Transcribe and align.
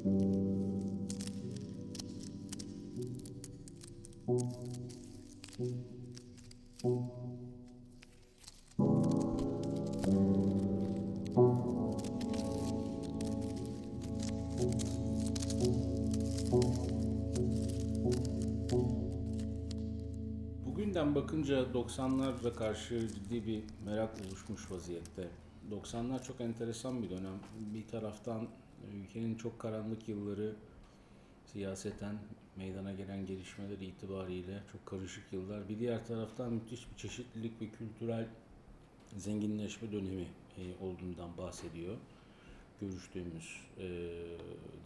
Bugünden 0.00 0.14
bakınca 21.14 21.62
90'lara 21.62 22.54
karşı 22.54 23.08
ciddi 23.08 23.46
bir 23.46 23.64
merak 23.84 24.10
oluşmuş 24.26 24.70
vaziyette. 24.70 25.28
90'lar 25.70 26.22
çok 26.22 26.40
enteresan 26.40 27.02
bir 27.02 27.10
dönem. 27.10 27.40
Bir 27.58 27.88
taraftan 27.88 28.48
ülkenin 29.10 29.34
çok 29.34 29.58
karanlık 29.58 30.08
yılları 30.08 30.54
siyaseten 31.46 32.18
meydana 32.56 32.92
gelen 32.92 33.26
gelişmeler 33.26 33.78
itibariyle 33.78 34.62
çok 34.72 34.86
karışık 34.86 35.32
yıllar. 35.32 35.68
Bir 35.68 35.78
diğer 35.78 36.06
taraftan 36.06 36.52
müthiş 36.52 36.90
bir 36.90 36.96
çeşitlilik 36.96 37.60
ve 37.60 37.68
kültürel 37.68 38.28
zenginleşme 39.16 39.92
dönemi 39.92 40.26
e, 40.58 40.84
olduğundan 40.84 41.36
bahsediyor. 41.36 41.96
Görüştüğümüz 42.80 43.60
e, 43.78 43.88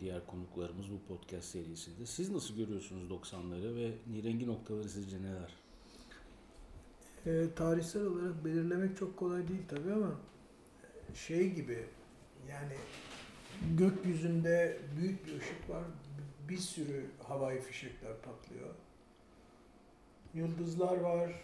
diğer 0.01 0.27
konuklarımız 0.27 0.87
bu 0.91 1.15
podcast 1.15 1.49
serisinde. 1.49 2.07
Siz 2.07 2.31
nasıl 2.31 2.57
görüyorsunuz 2.57 3.11
90'ları 3.11 3.77
ve 3.77 3.91
nirengi 4.13 4.47
noktaları 4.47 4.89
sizce 4.89 5.17
neler? 5.23 5.55
E, 7.27 7.55
tarihsel 7.57 8.03
olarak 8.03 8.45
belirlemek 8.45 8.97
çok 8.97 9.17
kolay 9.17 9.49
değil 9.49 9.63
tabii 9.69 9.93
ama 9.93 10.21
şey 11.15 11.55
gibi 11.55 11.87
yani 12.49 12.75
gökyüzünde 13.79 14.79
büyük 14.97 15.27
bir 15.27 15.41
ışık 15.41 15.71
var. 15.71 15.85
Bir 16.49 16.57
sürü 16.57 17.07
havai 17.23 17.61
fişekler 17.61 18.13
patlıyor. 18.23 18.75
Yıldızlar 20.35 20.97
var. 20.97 21.41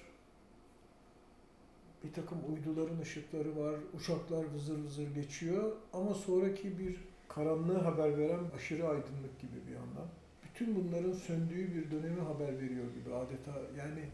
Bir 2.04 2.12
takım 2.12 2.38
uyduların 2.52 3.00
ışıkları 3.00 3.56
var. 3.56 3.74
Uçaklar 3.94 4.44
vızır 4.54 4.78
vızır 4.78 5.14
geçiyor. 5.14 5.72
Ama 5.92 6.14
sonraki 6.14 6.78
bir 6.78 6.96
karanlığı 7.28 7.78
haber 7.78 8.18
veren 8.18 8.44
aşırı 8.56 8.88
aydınlık 8.88 9.40
gibi 9.40 9.66
bir 9.66 9.74
yandan. 9.74 10.08
Bütün 10.44 10.76
bunların 10.76 11.12
söndüğü 11.12 11.74
bir 11.74 11.90
dönemi 11.90 12.20
haber 12.20 12.60
veriyor 12.60 12.94
gibi 12.94 13.14
adeta. 13.14 13.60
Yani 13.78 14.04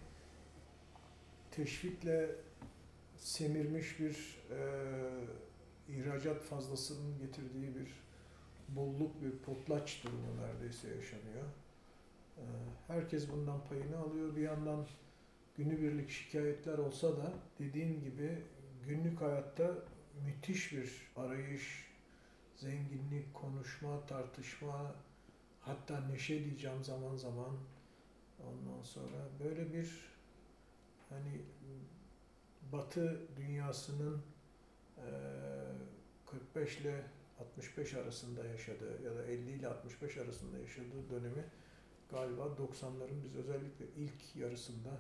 teşvikle 1.51 2.31
semirmiş 3.17 4.01
bir 4.01 4.39
e, 4.51 4.59
ihracat 5.89 6.42
fazlasının 6.42 7.19
getirdiği 7.19 7.75
bir 7.75 8.06
bolluk 8.69 9.23
bir 9.23 9.31
potlaç 9.39 10.05
durumu 10.05 10.42
neredeyse 10.42 10.89
yaşanıyor. 10.89 11.45
E, 12.37 12.45
herkes 12.87 13.33
bundan 13.33 13.65
payını 13.65 13.98
alıyor. 13.98 14.37
Bir 14.37 14.42
yandan 14.42 14.87
günübirlik 15.57 16.11
şikayetler 16.11 16.79
olsa 16.79 17.17
da 17.17 17.33
dediğin 17.59 18.01
gibi 18.01 18.42
günlük 18.87 19.20
hayatta 19.20 19.75
müthiş 20.27 20.73
bir 20.73 20.92
arayış, 21.17 21.87
zenginlik, 22.57 23.34
konuşma, 23.34 24.07
tartışma, 24.07 24.95
hatta 25.61 26.01
neşe 26.01 26.45
diyeceğim 26.45 26.84
zaman 26.84 27.17
zaman. 27.17 27.57
Ondan 28.41 28.83
sonra 28.83 29.29
böyle 29.45 29.73
bir 29.73 30.17
hani 31.11 31.41
Batı 32.73 33.20
dünyasının 33.37 34.23
45 36.27 36.78
ile 36.78 37.05
65 37.41 37.94
arasında 37.94 38.44
yaşadığı 38.44 39.02
ya 39.05 39.16
da 39.16 39.25
50 39.27 39.50
ile 39.50 39.69
65 39.69 40.16
arasında 40.16 40.58
yaşadığı 40.58 41.11
dönemi 41.11 41.44
galiba 42.11 42.42
90'ların 42.42 43.24
biz 43.24 43.36
özellikle 43.36 43.84
ilk 43.97 44.36
yarısında 44.36 44.91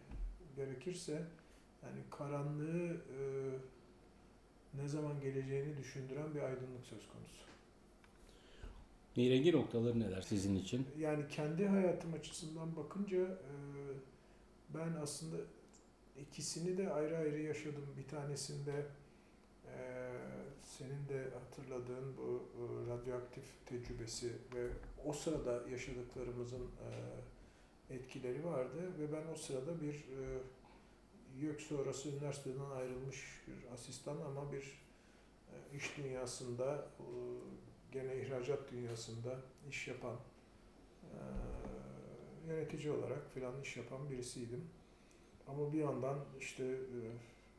gerekirse 0.55 1.23
yani 1.83 1.99
karanlığı 2.09 2.93
e, 2.93 3.19
ne 4.73 4.87
zaman 4.87 5.21
geleceğini 5.21 5.77
düşündüren 5.77 6.35
bir 6.35 6.41
aydınlık 6.41 6.85
söz 6.85 7.07
konusu. 7.07 7.41
Nirengi 9.17 9.51
noktaları 9.51 9.99
neler 9.99 10.21
sizin 10.21 10.55
için? 10.55 10.87
Yani 10.99 11.27
kendi 11.27 11.67
hayatım 11.67 12.13
açısından 12.13 12.75
bakınca 12.75 13.17
e, 13.17 13.53
ben 14.69 14.93
aslında 15.01 15.37
ikisini 16.21 16.77
de 16.77 16.93
ayrı 16.93 17.17
ayrı 17.17 17.41
yaşadım. 17.41 17.85
Bir 17.97 18.07
tanesinde 18.07 18.85
ee, 19.77 20.11
senin 20.61 21.09
de 21.09 21.29
hatırladığın 21.39 22.17
bu 22.17 22.43
e, 22.57 22.93
radyoaktif 22.93 23.43
tecrübesi 23.65 24.31
ve 24.55 24.67
o 25.05 25.13
sırada 25.13 25.69
yaşadıklarımızın 25.69 26.61
e, 26.61 27.95
etkileri 27.95 28.45
vardı 28.45 28.93
ve 28.99 29.13
ben 29.13 29.33
o 29.33 29.35
sırada 29.35 29.81
bir 29.81 29.93
e, 29.93 30.39
YÖK 31.39 31.61
sonrası 31.61 32.09
üniversiteden 32.09 32.69
ayrılmış 32.69 33.41
bir 33.47 33.73
asistan 33.73 34.17
ama 34.17 34.51
bir 34.51 34.81
iş 35.77 35.97
dünyasında 35.97 36.87
gene 37.91 38.15
ihracat 38.15 38.71
dünyasında 38.71 39.39
iş 39.69 39.87
yapan 39.87 40.15
yönetici 42.47 42.91
olarak 42.91 43.31
filan 43.33 43.61
iş 43.61 43.77
yapan 43.77 44.09
birisiydim. 44.09 44.69
Ama 45.47 45.73
bir 45.73 45.79
yandan 45.79 46.19
işte 46.39 46.79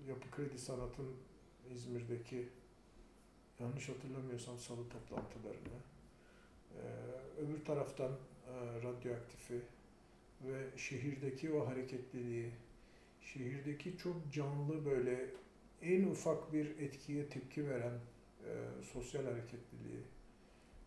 yapı 0.09 0.31
kredi 0.31 0.59
sanatın 0.59 1.17
İzmir'deki 1.75 2.49
yanlış 3.61 3.89
hatırlamıyorsam 3.89 4.59
salı 4.59 4.89
toplantılarını, 4.89 5.81
öbür 7.39 7.65
taraftan 7.65 8.11
e, 8.13 8.83
radyoaktifi 8.83 9.61
ve 10.43 10.79
şehirdeki 10.79 11.53
o 11.53 11.67
hareketliliği, 11.67 12.53
şehirdeki 13.25 13.99
çok 13.99 14.33
canlı 14.33 14.85
böyle 14.85 15.31
en 15.83 16.03
ufak 16.03 16.53
bir 16.53 16.79
etkiye 16.79 17.29
tepki 17.29 17.71
veren 17.71 17.95
e, 18.45 18.53
sosyal 18.93 19.25
hareketliliği, 19.25 20.01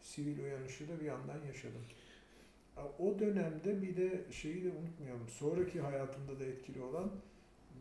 sivil 0.02 0.44
uyanışı 0.44 0.90
da 0.90 1.00
bir 1.00 1.06
yandan 1.06 1.46
yaşadım. 1.48 1.82
O 3.00 3.20
dönemde 3.20 3.82
bir 3.82 3.98
de 3.98 4.32
şeyi 4.32 4.64
de 4.64 4.70
unutmayalım, 4.70 5.30
sonraki 5.30 5.82
hayatımda 5.82 6.40
da 6.40 6.46
etkili 6.46 6.82
olan 6.82 7.12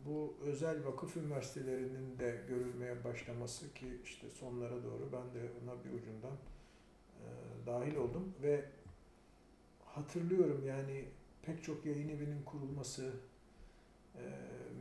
bu 0.05 0.33
özel 0.41 0.85
vakıf 0.85 1.17
üniversitelerinin 1.17 2.19
de 2.19 2.41
görülmeye 2.47 3.03
başlaması 3.03 3.73
ki 3.73 3.85
işte 4.03 4.29
sonlara 4.29 4.83
doğru 4.83 5.09
ben 5.11 5.41
de 5.41 5.49
ona 5.63 5.83
bir 5.83 5.99
ucundan 5.99 6.37
e, 7.19 7.25
dahil 7.65 7.95
oldum 7.95 8.33
ve 8.43 8.65
hatırlıyorum 9.85 10.63
yani 10.67 11.05
pek 11.41 11.63
çok 11.63 11.85
yayın 11.85 12.09
evinin 12.09 12.43
kurulması, 12.43 13.13
e, 14.19 14.23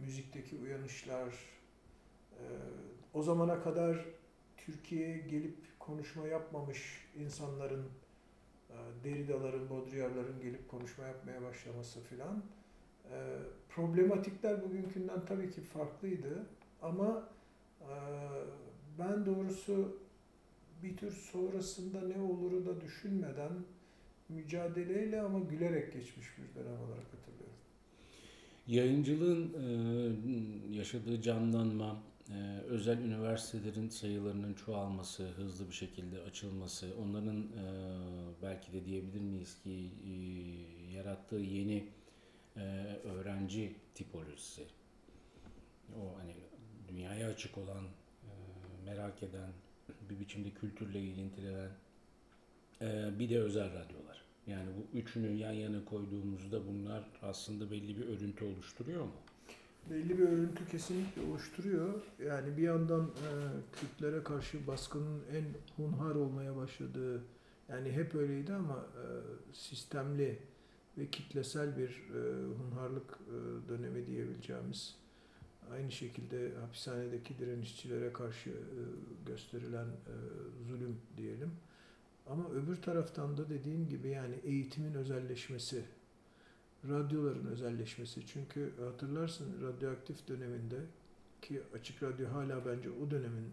müzikteki 0.00 0.56
uyanışlar, 0.56 1.34
e, 2.32 2.42
o 3.14 3.22
zamana 3.22 3.62
kadar 3.62 4.04
Türkiye'ye 4.56 5.18
gelip 5.18 5.56
konuşma 5.78 6.26
yapmamış 6.26 7.08
insanların 7.18 7.88
e, 8.70 8.74
Derrida'ların, 9.04 9.70
Baudrillard'ların 9.70 10.40
gelip 10.40 10.68
konuşma 10.68 11.04
yapmaya 11.04 11.42
başlaması 11.42 12.00
filan. 12.00 12.42
E, 13.10 13.38
problematikler 13.68 14.62
bugünkünden 14.64 15.26
tabii 15.26 15.50
ki 15.50 15.60
farklıydı 15.60 16.46
ama 16.82 17.28
e, 17.80 17.92
ben 18.98 19.26
doğrusu 19.26 19.98
bir 20.82 20.96
tür 20.96 21.10
sonrasında 21.10 22.00
ne 22.00 22.20
oluru 22.20 22.66
da 22.66 22.80
düşünmeden 22.80 23.52
mücadeleyle 24.28 25.20
ama 25.20 25.38
gülerek 25.38 25.92
geçmiş 25.92 26.26
bir 26.38 26.60
dönem 26.60 26.80
olarak 26.80 27.06
hatırlıyorum. 27.12 27.63
Yayıncılığın 28.66 29.52
yaşadığı 30.72 31.22
canlanma, 31.22 32.02
özel 32.68 32.98
üniversitelerin 32.98 33.88
sayılarının 33.88 34.54
çoğalması, 34.54 35.28
hızlı 35.28 35.68
bir 35.68 35.74
şekilde 35.74 36.20
açılması, 36.20 36.86
onların 37.02 37.46
belki 38.42 38.72
de 38.72 38.84
diyebilir 38.84 39.20
miyiz 39.20 39.62
ki 39.62 39.90
yarattığı 40.94 41.36
yeni 41.36 41.88
öğrenci 43.04 43.76
tipolojisi, 43.94 44.62
o 45.96 46.18
hani 46.18 46.34
dünyaya 46.88 47.28
açık 47.28 47.58
olan, 47.58 47.84
merak 48.86 49.22
eden, 49.22 49.50
bir 50.10 50.20
biçimde 50.20 50.50
kültürle 50.50 51.00
ilgilenen, 51.00 51.70
e, 52.80 53.18
bir 53.18 53.30
de 53.30 53.40
özel 53.40 53.66
radyolar. 53.74 54.23
Yani 54.46 54.68
bu 54.76 54.98
üçünü 54.98 55.36
yan 55.36 55.52
yana 55.52 55.84
koyduğumuzda 55.84 56.66
bunlar 56.68 57.04
aslında 57.22 57.70
belli 57.70 57.96
bir 57.96 58.06
örüntü 58.06 58.44
oluşturuyor 58.44 59.04
mu? 59.04 59.12
belli 59.90 60.18
bir 60.18 60.28
örüntü 60.28 60.68
kesinlikle 60.68 61.22
oluşturuyor. 61.22 62.02
Yani 62.26 62.56
bir 62.56 62.62
yandan 62.62 63.04
e, 63.04 63.30
Kürtlere 63.72 64.22
karşı 64.22 64.66
baskının 64.66 65.20
en 65.32 65.44
hunhar 65.76 66.14
olmaya 66.14 66.56
başladığı, 66.56 67.22
yani 67.68 67.92
hep 67.92 68.14
öyleydi 68.14 68.52
ama 68.52 68.76
e, 68.76 69.04
sistemli 69.52 70.38
ve 70.98 71.10
kitlesel 71.10 71.76
bir 71.76 71.88
e, 71.88 72.44
hunharlık 72.54 73.18
e, 73.28 73.68
dönemi 73.68 74.06
diyebileceğimiz, 74.06 74.96
aynı 75.72 75.92
şekilde 75.92 76.52
hapishanedeki 76.60 77.38
direnişçilere 77.38 78.12
karşı 78.12 78.50
e, 78.50 78.80
gösterilen 79.26 79.86
e, 79.86 80.14
zulüm 80.68 80.96
diyelim. 81.16 81.50
Ama 82.26 82.50
öbür 82.50 82.76
taraftan 82.76 83.36
da 83.36 83.48
dediğim 83.48 83.88
gibi 83.88 84.08
yani 84.08 84.34
eğitimin 84.44 84.94
özelleşmesi, 84.94 85.84
radyoların 86.88 87.46
özelleşmesi. 87.46 88.26
Çünkü 88.26 88.72
hatırlarsın 88.80 89.62
radyoaktif 89.62 90.28
döneminde 90.28 90.76
ki 91.42 91.62
Açık 91.74 92.02
Radyo 92.02 92.28
hala 92.32 92.66
bence 92.66 92.90
o 92.90 93.10
dönemin 93.10 93.52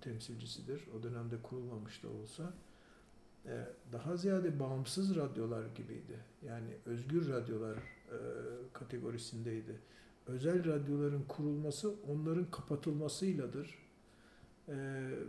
temsilcisidir. 0.00 0.88
O 0.98 1.02
dönemde 1.02 1.42
kurulmamış 1.42 2.02
da 2.02 2.08
olsa 2.08 2.52
e, 3.46 3.64
daha 3.92 4.16
ziyade 4.16 4.60
bağımsız 4.60 5.16
radyolar 5.16 5.66
gibiydi. 5.66 6.18
Yani 6.46 6.68
özgür 6.86 7.28
radyolar 7.28 7.76
e, 7.76 8.18
kategorisindeydi. 8.72 9.80
Özel 10.26 10.64
radyoların 10.64 11.22
kurulması 11.22 11.94
onların 12.08 12.50
kapatılmasıyladır 12.50 13.83
ee, 14.68 14.74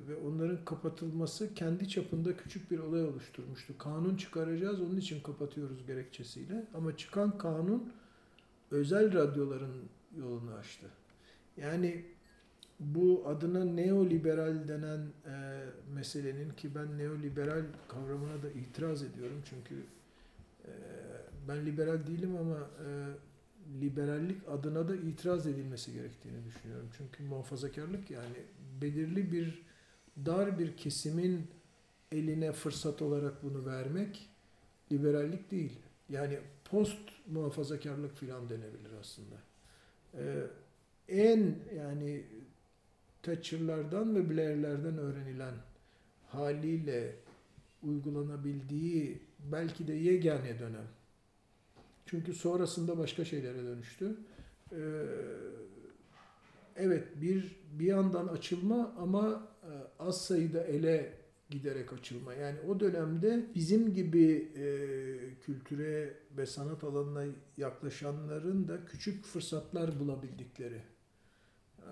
ve 0.08 0.16
onların 0.28 0.66
kapatılması 0.66 1.54
kendi 1.54 1.90
çapında 1.90 2.38
küçük 2.38 2.72
bir 2.72 2.80
olay 2.80 3.04
oluşturmuştu. 3.04 3.78
Kanun 3.78 4.16
çıkaracağız 4.16 4.82
onun 4.82 4.98
için 4.98 5.20
kapatıyoruz 5.22 5.86
gerekçesiyle 5.88 6.66
ama 6.74 6.98
çıkan 6.98 7.38
kanun 7.38 7.94
özel 8.72 9.14
radyoların 9.14 9.90
yolunu 10.18 10.54
açtı. 10.54 10.88
Yani 11.58 12.06
bu 12.80 13.24
adına 13.28 13.66
neoliberal 13.66 14.68
denen 14.68 15.00
e, 15.26 15.66
meselenin 15.96 16.50
ki 16.50 16.76
ben 16.76 16.98
neoliberal 16.98 17.64
kavramına 17.88 18.44
da 18.44 18.50
itiraz 18.50 19.04
ediyorum 19.04 19.42
çünkü 19.50 19.76
e, 20.66 20.72
ben 21.48 21.66
liberal 21.66 22.08
değilim 22.08 22.38
ama 22.38 22.58
e, 22.58 22.88
liberallik 23.82 24.50
adına 24.50 24.90
da 24.90 24.96
itiraz 24.96 25.48
edilmesi 25.48 25.94
gerektiğini 25.94 26.46
düşünüyorum. 26.46 26.88
Çünkü 26.98 27.24
muhafazakarlık 27.24 28.12
yani 28.12 28.38
belirli 28.82 29.32
bir 29.32 29.66
dar 30.26 30.60
bir 30.60 30.78
kesimin 30.78 31.48
eline 32.12 32.52
fırsat 32.52 33.02
olarak 33.02 33.44
bunu 33.44 33.66
vermek 33.66 34.30
liberallik 34.92 35.52
değil. 35.52 35.80
Yani 36.10 36.40
post 36.66 37.00
muhafazakarlık 37.28 38.18
filan 38.18 38.50
denebilir 38.50 38.92
aslında. 39.00 39.36
Ee, 40.14 40.48
en 41.10 41.56
yani 41.78 42.24
Thatcher'lardan 43.24 44.16
ve 44.16 44.30
Blair'lerden 44.30 44.98
öğrenilen 44.98 45.54
haliyle 46.28 47.16
uygulanabildiği 47.84 49.20
belki 49.52 49.88
de 49.88 49.94
yegane 49.94 50.60
dönem. 50.60 50.88
Çünkü 52.06 52.34
sonrasında 52.34 52.98
başka 52.98 53.26
şeylere 53.26 53.64
dönüştü. 53.64 54.18
Ee, 54.72 54.76
evet 56.76 57.22
bir 57.22 57.66
bir 57.72 57.86
yandan 57.86 58.28
açılma 58.28 58.94
ama 58.98 59.48
e, 59.64 59.72
az 60.00 60.26
sayıda 60.26 60.64
ele 60.64 61.14
giderek 61.50 61.94
açılma. 61.94 62.34
Yani 62.34 62.60
o 62.70 62.80
dönemde 62.80 63.46
bizim 63.56 63.94
gibi 63.94 64.52
e, 64.56 64.66
kültüre 65.40 66.14
ve 66.38 66.46
sanat 66.46 66.84
alanına 66.84 67.24
yaklaşanların 67.58 68.68
da 68.68 68.86
küçük 68.86 69.26
fırsatlar 69.26 70.00
bulabildikleri, 70.00 70.82
e, 71.80 71.92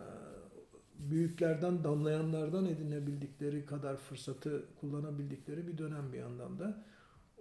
büyüklerden, 0.99 1.83
damlayanlardan 1.83 2.65
edinebildikleri 2.65 3.65
kadar 3.65 3.97
fırsatı 3.97 4.65
kullanabildikleri 4.81 5.67
bir 5.67 5.77
dönem 5.77 6.13
bir 6.13 6.17
yandan 6.17 6.59
da. 6.59 6.83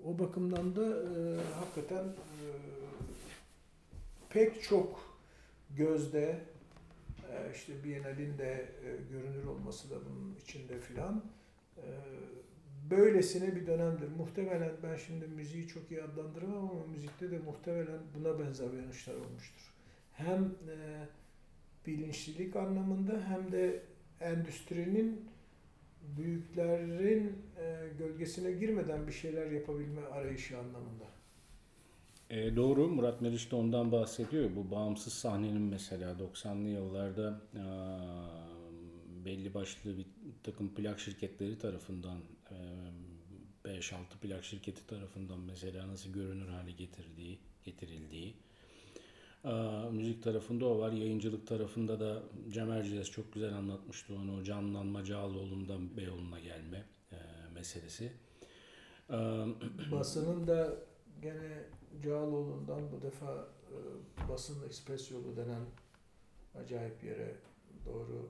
O 0.05 0.19
bakımdan 0.19 0.77
da 0.77 0.87
e, 0.87 1.37
hakikaten 1.55 2.05
e, 2.05 2.45
pek 4.31 4.63
çok 4.63 5.19
gözde 5.77 6.52
işte 7.55 7.85
Biennale'in 7.85 8.39
de 8.39 8.69
e, 8.85 9.13
görünür 9.13 9.45
olması 9.45 9.91
da 9.91 9.95
bunun 10.05 10.37
içinde 10.43 10.81
filan 10.81 11.25
e, 11.77 11.89
böylesine 12.91 13.57
bir 13.57 13.67
dönemdir. 13.67 14.09
Muhtemelen 14.09 14.73
ben 14.83 14.97
şimdi 14.97 15.27
müziği 15.27 15.69
çok 15.69 15.91
iyi 15.91 16.03
adlandıramam 16.03 16.71
ama 16.71 16.87
müzikte 16.87 17.31
de 17.31 17.39
muhtemelen 17.39 18.01
buna 18.15 18.39
benzer 18.39 18.71
uyanışlar 18.71 19.15
olmuştur. 19.15 19.75
Hem 20.13 20.45
e, 20.45 21.07
bilinçlilik 21.87 22.57
anlamında 22.57 23.21
hem 23.29 23.53
de 23.53 23.83
endüstrinin 24.21 25.29
büyüklerin 26.17 27.39
e, 27.59 27.89
gölgesine 27.99 28.53
girmeden 28.53 29.07
bir 29.07 29.13
şeyler 29.13 29.51
yapabilme 29.51 30.03
arayışı 30.03 30.59
anlamında. 30.59 31.22
E, 32.33 32.57
doğru 32.57 32.89
Murat 32.89 33.21
Meriç 33.21 33.51
de 33.51 33.57
ondan 33.57 33.93
bahsediyor. 33.93 34.51
Bu 34.57 34.71
bağımsız 34.71 35.13
sahnenin 35.13 35.63
mesela 35.63 36.13
90'lı 36.13 36.69
yıllarda 36.69 37.41
e, 37.55 37.65
belli 39.25 39.55
başlı 39.55 39.99
bir 39.99 40.07
takım 40.43 40.75
plak 40.75 41.01
şirketleri 41.01 41.59
tarafından 41.59 42.19
e, 43.65 43.69
5-6 43.69 43.95
plak 44.23 44.45
şirketi 44.45 44.87
tarafından 44.87 45.39
mesela 45.39 45.89
nasıl 45.89 46.13
görünür 46.13 46.49
hale 46.49 46.71
getirdiği, 46.71 47.39
getirildiği. 47.65 48.35
E, 49.45 49.53
müzik 49.93 50.23
tarafında 50.23 50.67
o 50.67 50.79
var. 50.79 50.93
Yayıncılık 50.93 51.47
tarafında 51.47 52.01
da 52.01 52.23
Cem 52.49 52.73
Erciyes 52.73 53.11
çok 53.11 53.33
güzel 53.33 53.55
anlatmıştı 53.55 54.15
onu. 54.15 54.41
O 54.41 54.43
canlanma 54.43 55.05
Cağaloğlu'ndan 55.05 55.97
Beyoğlu'na 55.97 56.41
gelme 56.41 56.85
e, 57.13 57.17
meselesi. 57.55 58.13
E, 59.11 59.17
Basının 59.93 60.47
da 60.47 60.77
gene 61.23 61.82
Cağaloğlu'ndan 62.03 62.93
bu 62.93 63.03
defa 63.03 63.49
e, 63.71 64.29
basın 64.29 64.67
ekspres 64.67 65.11
yolu 65.11 65.37
denen 65.37 65.63
acayip 66.63 67.05
yere 67.05 67.35
doğru 67.87 68.29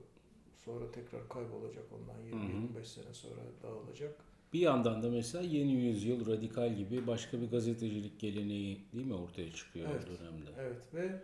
sonra 0.64 0.90
tekrar 0.90 1.28
kaybolacak 1.28 1.85
ondan 1.92 2.40
20-25 2.81 2.85
sene 2.85 3.14
sonra 3.14 3.40
dağılacak. 3.62 4.14
Bir 4.52 4.61
yandan 4.61 5.02
da 5.02 5.11
mesela 5.11 5.45
yeni 5.45 5.73
yüzyıl 5.73 6.26
radikal 6.26 6.75
gibi 6.75 7.07
başka 7.07 7.40
bir 7.40 7.50
gazetecilik 7.50 8.21
geleneği 8.21 8.81
değil 8.92 9.07
mi 9.07 9.14
ortaya 9.14 9.52
çıkıyor 9.52 9.88
evet, 9.90 10.04
o 10.04 10.19
dönemde? 10.19 10.50
Evet 10.59 10.95
ve 10.95 11.23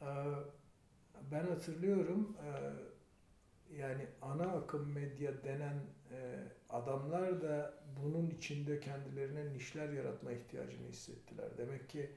e, 0.00 0.10
ben 1.30 1.46
hatırlıyorum 1.46 2.36
e, 2.44 2.48
yani 3.78 4.06
ana 4.22 4.42
akım 4.42 4.92
medya 4.92 5.44
denen 5.44 5.76
e, 6.10 6.18
adamlar 6.70 7.42
da 7.42 7.74
bunun 8.02 8.30
içinde 8.30 8.80
kendilerine 8.80 9.52
nişler 9.52 9.92
yaratma 9.92 10.32
ihtiyacını 10.32 10.88
hissettiler. 10.88 11.58
Demek 11.58 11.88
ki 11.88 12.10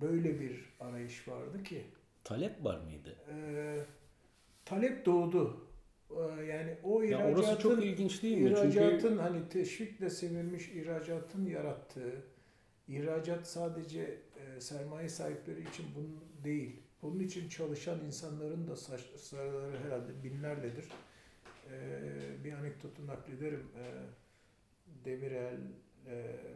böyle 0.00 0.40
bir 0.40 0.76
arayış 0.80 1.28
vardı 1.28 1.62
ki. 1.62 1.84
Talep 2.24 2.64
var 2.64 2.80
mıydı? 2.80 3.16
E, 3.30 3.36
talep 4.64 5.06
doğdu. 5.06 5.66
E, 6.10 6.44
yani 6.44 6.76
o 6.82 7.02
ihracatın, 7.02 7.28
ya 7.28 7.34
orası 7.34 7.62
çok 7.62 7.84
ilginç 7.84 8.22
değil 8.22 8.38
mi? 8.38 8.50
İhracatın 8.50 9.08
Çünkü... 9.08 9.22
hani 9.22 9.48
teşvikle 9.48 10.10
sevilmiş 10.10 10.68
ihracatın 10.68 11.46
yarattığı, 11.46 12.22
ihracat 12.88 13.46
sadece 13.46 14.18
e, 14.36 14.60
sermaye 14.60 15.08
sahipleri 15.08 15.60
için 15.60 15.86
bunun 15.96 16.20
değil 16.44 16.85
bunun 17.06 17.20
için 17.20 17.48
çalışan 17.48 18.04
insanların 18.04 18.68
da 18.68 18.76
sayıları 18.76 19.78
herhalde 19.78 20.24
binlerledir. 20.24 20.88
Ee, 21.70 22.44
bir 22.44 22.52
anekdotu 22.52 23.06
naklederim. 23.06 23.66
Ee, 23.78 23.92
Demirel, 25.04 25.58
e, 26.06 26.14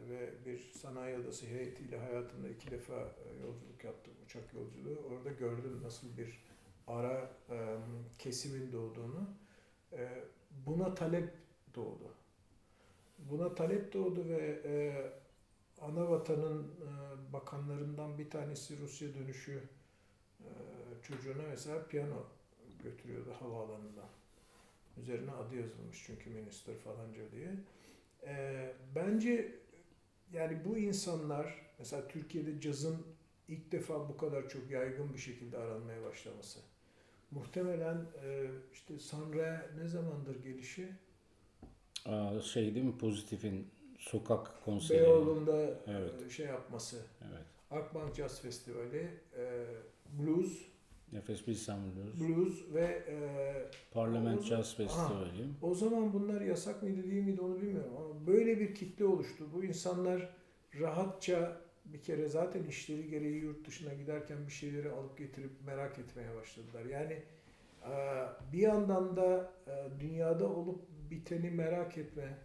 ve 0.09 0.45
bir 0.45 0.59
sanayi 0.59 1.17
odası 1.17 1.45
heyetiyle 1.45 1.97
hayatımda 1.97 2.49
iki 2.49 2.71
defa 2.71 2.93
e, 2.93 3.41
yolculuk 3.41 3.83
yaptım, 3.83 4.13
uçak 4.25 4.53
yolculuğu. 4.53 4.99
Orada 5.09 5.29
gördüm 5.29 5.79
nasıl 5.83 6.17
bir 6.17 6.43
ara 6.87 7.31
e, 7.49 7.77
kesimin 8.19 8.71
doğduğunu. 8.71 9.29
E, 9.93 10.23
buna 10.65 10.95
talep 10.95 11.29
doğdu. 11.75 12.13
Buna 13.17 13.55
talep 13.55 13.93
doğdu 13.93 14.29
ve 14.29 14.61
e, 14.65 14.73
ana 15.81 16.09
vatanın 16.09 16.63
e, 16.63 17.33
bakanlarından 17.33 18.17
bir 18.17 18.29
tanesi 18.29 18.79
Rusya 18.79 19.13
dönüşü 19.13 19.63
çocuğuna 21.03 21.43
mesela 21.49 21.87
piyano 21.87 22.23
götürüyordu 22.83 23.29
havaalanından. 23.39 24.09
Üzerine 24.97 25.31
adı 25.31 25.55
yazılmış 25.55 26.03
çünkü 26.05 26.29
minister 26.29 26.75
falanca 26.75 27.31
diye. 27.31 27.49
E, 28.27 28.73
bence 28.95 29.55
yani 30.33 30.65
bu 30.65 30.77
insanlar 30.77 31.71
mesela 31.79 32.07
Türkiye'de 32.07 32.61
cazın 32.61 32.97
ilk 33.47 33.71
defa 33.71 34.09
bu 34.09 34.17
kadar 34.17 34.49
çok 34.49 34.71
yaygın 34.71 35.13
bir 35.13 35.19
şekilde 35.19 35.57
aranmaya 35.57 36.03
başlaması. 36.03 36.59
Muhtemelen 37.31 38.05
e, 38.23 38.47
işte 38.73 38.99
Sanre 38.99 39.69
ne 39.77 39.87
zamandır 39.87 40.43
gelişi? 40.43 40.89
Aa, 42.05 42.41
şey 42.41 42.75
değil 42.75 42.85
mi 42.85 42.97
pozitifin 42.97 43.67
sokak 43.99 44.63
konseri. 44.65 44.99
Beyoğlu'nda 45.01 45.79
Evet. 45.87 46.13
e, 46.27 46.29
şey 46.29 46.45
yapması. 46.45 47.05
Evet. 47.21 47.45
Akbank 47.71 48.15
Jazz 48.15 48.41
Festivali, 48.41 49.09
e, 49.37 49.65
blues, 50.19 50.71
Nefes 51.13 51.47
Bilsem 51.47 51.79
Blues. 51.95 52.19
blues 52.19 52.73
ve 52.73 53.03
e, 53.07 53.15
Parlament 53.91 54.43
Jazz 54.43 54.75
Festivali. 54.75 55.47
o 55.61 55.75
zaman 55.75 56.13
bunlar 56.13 56.41
yasak 56.41 56.83
mıydı 56.83 57.03
değil 57.03 57.23
miydi 57.23 57.41
onu 57.41 57.61
bilmiyorum 57.61 57.93
ama 57.97 58.27
böyle 58.27 58.59
bir 58.59 58.75
kitle 58.75 59.05
oluştu. 59.05 59.45
Bu 59.53 59.63
insanlar 59.63 60.29
rahatça 60.79 61.61
bir 61.85 62.01
kere 62.01 62.27
zaten 62.27 62.63
işleri 62.63 63.09
gereği 63.09 63.41
yurt 63.41 63.67
dışına 63.67 63.93
giderken 63.93 64.47
bir 64.47 64.51
şeyleri 64.51 64.91
alıp 64.91 65.17
getirip 65.17 65.51
merak 65.65 65.99
etmeye 65.99 66.35
başladılar. 66.35 66.85
Yani 66.85 67.13
e, 67.83 67.93
bir 68.53 68.59
yandan 68.59 69.15
da 69.15 69.51
e, 69.67 69.99
dünyada 69.99 70.49
olup 70.49 70.79
biteni 71.11 71.51
merak 71.51 71.97
etme, 71.97 72.37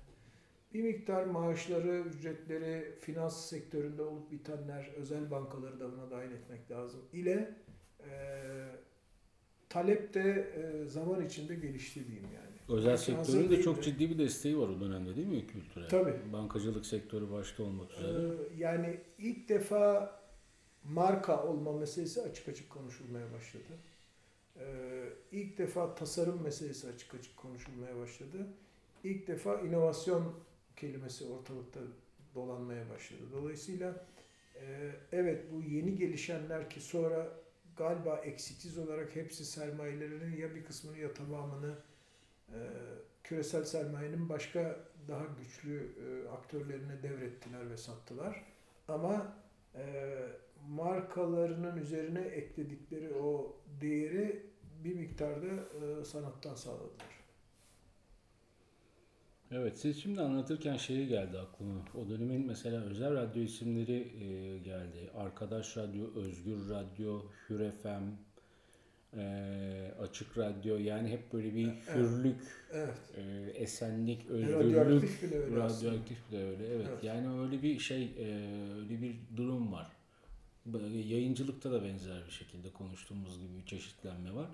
bir 0.74 0.82
miktar 0.82 1.24
maaşları, 1.24 2.00
ücretleri, 2.00 2.94
finans 3.00 3.46
sektöründe 3.48 4.02
olup 4.02 4.32
bitenler, 4.32 4.90
özel 4.96 5.30
bankaları 5.30 5.80
da 5.80 5.92
buna 5.92 6.10
dahil 6.10 6.30
etmek 6.30 6.70
lazım. 6.70 7.00
ile 7.12 7.54
e, 8.00 8.10
talep 9.68 10.14
de 10.14 10.52
e, 10.56 10.88
zaman 10.88 11.26
içinde 11.26 11.54
gelişti 11.54 12.06
diyeyim 12.06 12.28
yani. 12.34 12.78
Özel 12.78 12.96
sektörün 12.96 13.50
de 13.50 13.62
çok 13.62 13.82
ciddi 13.82 14.10
bir 14.10 14.18
desteği 14.18 14.58
var 14.58 14.68
o 14.68 14.80
dönemde 14.80 15.16
değil 15.16 15.26
mi 15.26 15.46
kültüre? 15.46 15.88
Tabii. 15.88 16.32
Bankacılık 16.32 16.86
sektörü 16.86 17.30
başta 17.30 17.62
olmak 17.62 17.92
üzere. 17.92 18.12
Ee, 18.12 18.56
yani 18.58 19.00
ilk 19.18 19.48
defa 19.48 20.16
marka 20.84 21.44
olma 21.44 21.72
meselesi 21.72 22.22
açık 22.22 22.48
açık 22.48 22.70
konuşulmaya 22.70 23.32
başladı. 23.32 23.64
Ee, 24.60 25.08
ilk 25.32 25.58
defa 25.58 25.94
tasarım 25.94 26.42
meselesi 26.42 26.88
açık 26.88 27.14
açık 27.14 27.36
konuşulmaya 27.36 27.96
başladı. 27.96 28.46
İlk 29.04 29.26
defa 29.26 29.60
inovasyon 29.60 30.34
kelimesi 30.76 31.24
ortalıkta 31.24 31.80
dolanmaya 32.34 32.90
başladı. 32.90 33.20
Dolayısıyla 33.32 34.06
e, 34.54 34.90
evet 35.12 35.44
bu 35.52 35.62
yeni 35.62 35.96
gelişenler 35.96 36.70
ki 36.70 36.80
sonra 36.80 37.28
galiba 37.76 38.16
eksiksiz 38.16 38.78
olarak 38.78 39.16
hepsi 39.16 39.44
sermayelerinin 39.44 40.36
ya 40.36 40.54
bir 40.54 40.64
kısmını 40.64 40.98
ya 40.98 41.14
tamamını 41.14 41.74
e, 42.48 42.58
küresel 43.24 43.64
sermayenin 43.64 44.28
başka 44.28 44.80
daha 45.08 45.24
güçlü 45.38 45.94
e, 46.06 46.28
aktörlerine 46.28 47.02
devrettiler 47.02 47.70
ve 47.70 47.76
sattılar. 47.76 48.44
Ama 48.88 49.36
markalarının 50.68 51.76
üzerine 51.76 52.20
ekledikleri 52.20 53.14
o 53.14 53.56
değeri 53.80 54.46
bir 54.84 54.94
miktarda 54.94 55.46
e, 55.46 56.04
sanattan 56.04 56.54
sağladılar. 56.54 57.15
Evet, 59.52 59.78
siz 59.78 60.02
şimdi 60.02 60.20
anlatırken 60.20 60.76
şeyi 60.76 61.08
geldi 61.08 61.38
aklıma. 61.38 61.74
O 61.94 62.08
dönemin 62.08 62.46
mesela 62.46 62.82
özel 62.82 63.14
radyo 63.14 63.42
isimleri 63.42 63.92
e, 64.24 64.58
geldi. 64.58 65.10
Arkadaş 65.16 65.76
Radyo, 65.76 66.04
Özgür 66.14 66.68
Radyo, 66.70 67.22
Hür 67.48 67.70
FM, 67.70 68.04
e, 69.18 69.92
Açık 70.00 70.38
Radyo. 70.38 70.76
Yani 70.78 71.08
hep 71.08 71.32
böyle 71.32 71.54
bir 71.54 71.66
Evet. 71.66 71.96
hürlük, 71.96 72.36
Evet. 72.72 72.98
e, 73.16 73.50
esenlik, 73.54 74.26
özgürlük. 74.26 74.76
Radyoaktif 74.76 75.22
bile 75.22 75.38
öyle 75.38 75.62
aslında. 75.62 75.90
Radyoaktif 75.90 76.18
öyle. 76.32 76.66
Evet. 76.66 76.86
Evet. 76.90 77.04
Yani 77.04 77.40
öyle 77.40 77.62
bir 77.62 77.78
şey, 77.78 78.02
e, 78.02 78.24
öyle 78.78 79.02
bir 79.02 79.16
durum 79.36 79.72
var. 79.72 79.86
Böyle 80.66 80.98
Yayıncılıkta 80.98 81.72
da 81.72 81.84
benzer 81.84 82.22
bir 82.26 82.32
şekilde 82.32 82.70
konuştuğumuz 82.70 83.40
gibi 83.40 83.56
bir 83.58 83.66
çeşitlenme 83.66 84.34
var. 84.34 84.46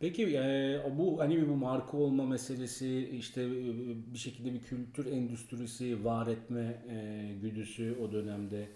Peki 0.00 0.36
e, 0.36 0.80
bu 0.98 1.20
hani 1.20 1.36
bir 1.36 1.46
marka 1.46 1.96
olma 1.96 2.26
meselesi 2.26 3.08
işte 3.12 3.42
e, 3.42 4.12
bir 4.12 4.18
şekilde 4.18 4.54
bir 4.54 4.60
kültür 4.60 5.12
endüstrisi 5.12 6.04
var 6.04 6.26
etme 6.26 6.82
e, 6.90 7.28
güdüsü 7.42 7.98
o 8.02 8.12
dönemde 8.12 8.68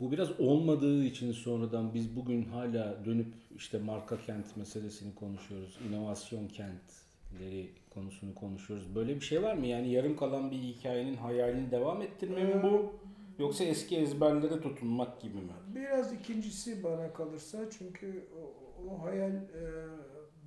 bu 0.00 0.12
biraz 0.12 0.40
olmadığı 0.40 1.04
için 1.04 1.32
sonradan 1.32 1.94
biz 1.94 2.16
bugün 2.16 2.44
hala 2.44 3.04
dönüp 3.04 3.34
işte 3.56 3.78
marka 3.78 4.20
kent 4.26 4.56
meselesini 4.56 5.14
konuşuyoruz. 5.14 5.78
inovasyon 5.88 6.48
kentleri 6.48 7.70
konusunu 7.90 8.34
konuşuyoruz. 8.34 8.94
Böyle 8.94 9.14
bir 9.14 9.20
şey 9.20 9.42
var 9.42 9.54
mı? 9.54 9.66
Yani 9.66 9.90
yarım 9.90 10.16
kalan 10.16 10.50
bir 10.50 10.56
hikayenin 10.56 11.16
hayalini 11.16 11.70
devam 11.70 12.02
ettirme 12.02 12.44
mi 12.44 12.62
bu? 12.62 12.92
Yoksa 13.38 13.64
eski 13.64 13.96
ezberlere 13.96 14.60
tutunmak 14.60 15.20
gibi 15.20 15.36
mi? 15.36 15.52
Biraz 15.74 16.12
ikincisi 16.12 16.84
bana 16.84 17.12
kalırsa 17.12 17.58
çünkü 17.78 18.24
o, 18.42 18.90
o 18.90 19.02
hayal 19.02 19.32
e, 19.32 19.42